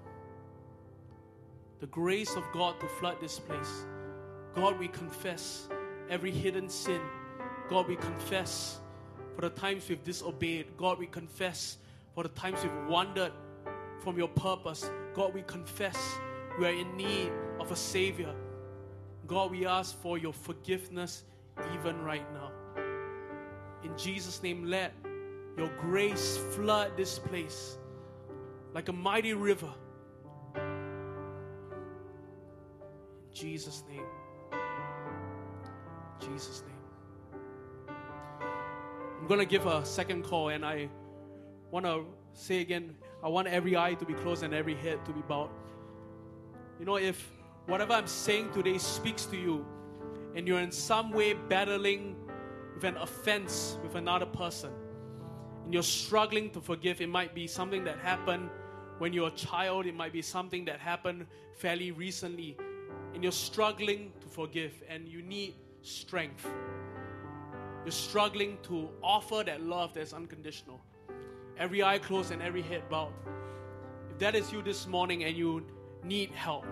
[1.80, 3.86] The grace of God to flood this place.
[4.58, 5.70] God, we confess
[6.10, 7.00] every hidden sin.
[7.70, 8.80] God, we confess
[9.36, 10.76] for the times we've disobeyed.
[10.78, 11.78] God, we confess
[12.16, 13.34] for the times we've wandered
[14.00, 14.90] from your purpose.
[15.14, 15.96] God, we confess
[16.60, 18.34] we are in need of a Savior.
[19.28, 21.24] God, we ask for your forgiveness
[21.76, 22.52] even right now.
[23.84, 24.92] In Jesus' name, let
[25.56, 27.78] your grace flood this place
[28.74, 29.72] like a mighty river.
[30.56, 30.64] In
[33.32, 34.02] Jesus' name.
[36.32, 37.96] Jesus' name.
[39.20, 40.90] I'm going to give a second call, and I
[41.72, 45.12] want to say again I want every eye to be closed and every head to
[45.12, 45.50] be bowed.
[46.80, 47.32] You know, if
[47.66, 49.66] whatever I'm saying today speaks to you,
[50.36, 52.16] and you're in some way battling
[52.76, 54.72] with an offense with another person,
[55.66, 58.50] and you're struggling to forgive, it might be something that happened
[59.00, 61.26] when you're a child, it might be something that happened
[61.56, 62.56] fairly recently,
[63.14, 65.56] and you're struggling to forgive, and you need
[65.88, 66.48] strength.
[67.84, 70.82] You're struggling to offer that love that's unconditional.
[71.58, 73.14] Every eye closed and every head bowed.
[74.12, 75.66] If that is you this morning and you
[76.04, 76.66] need help,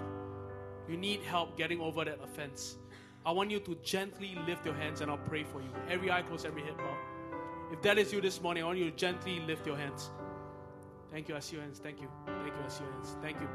[0.89, 2.77] you need help getting over that offense,
[3.25, 5.69] I want you to gently lift your hands and I'll pray for you.
[5.89, 6.97] Every eye closed, every head bowed.
[7.71, 10.11] If that is you this morning, I want you to gently lift your hands.
[11.11, 11.35] Thank you.
[11.35, 11.79] I see your hands.
[11.79, 12.07] Thank you.
[12.25, 12.63] Thank you.
[12.63, 13.15] I see your hands.
[13.21, 13.47] Thank you.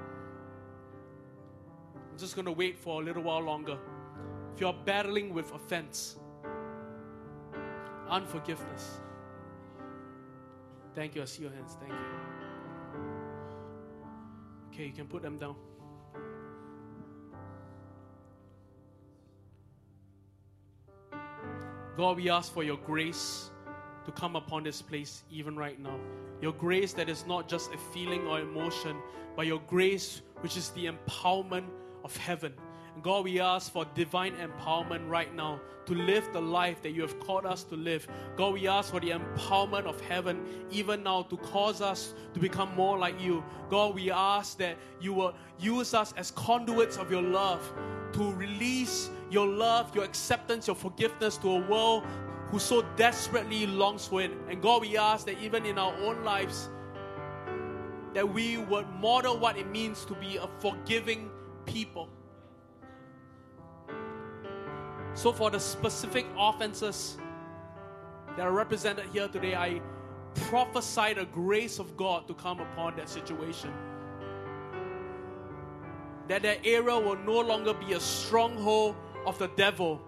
[2.10, 3.78] I'm just going to wait for a little while longer.
[4.54, 6.16] If you're battling with offense,
[8.08, 9.00] unforgiveness,
[10.94, 11.22] thank you.
[11.22, 11.76] I see your hands.
[11.80, 11.98] Thank you.
[14.72, 15.56] Okay, you can put them down.
[21.96, 23.50] God, we ask for your grace
[24.06, 25.98] to come upon this place even right now.
[26.40, 28.96] Your grace that is not just a feeling or emotion,
[29.36, 31.66] but your grace which is the empowerment
[32.02, 32.54] of heaven.
[33.02, 37.18] God, we ask for divine empowerment right now to live the life that you have
[37.18, 38.06] called us to live.
[38.36, 42.74] God, we ask for the empowerment of heaven even now to cause us to become
[42.76, 43.42] more like you.
[43.70, 47.72] God, we ask that you will use us as conduits of your love
[48.12, 52.04] to release your love, your acceptance, your forgiveness to a world
[52.50, 54.32] who so desperately longs for it.
[54.48, 56.68] And God, we ask that even in our own lives,
[58.12, 61.30] that we would model what it means to be a forgiving
[61.64, 62.08] people.
[65.14, 67.18] So, for the specific offenses
[68.36, 69.80] that are represented here today, I
[70.34, 73.72] prophesy the grace of God to come upon that situation.
[76.28, 78.94] That that area will no longer be a stronghold
[79.26, 80.00] of the devil,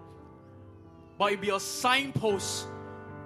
[1.17, 2.67] but it be a signpost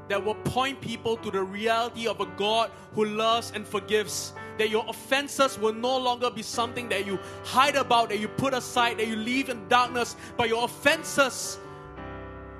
[0.10, 4.34] that will point people to the reality of a God who loves and forgives.
[4.58, 8.54] That your offenses will no longer be something that you hide about, that you put
[8.54, 11.60] aside, that you leave in darkness, but your offenses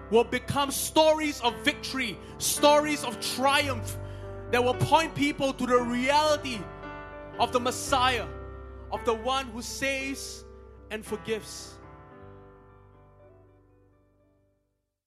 [0.10, 3.98] will become stories of victory, stories of triumph
[4.52, 6.60] that will point people to the reality
[7.40, 8.26] of the Messiah,
[8.92, 10.46] of the one who saves
[10.92, 11.77] and forgives.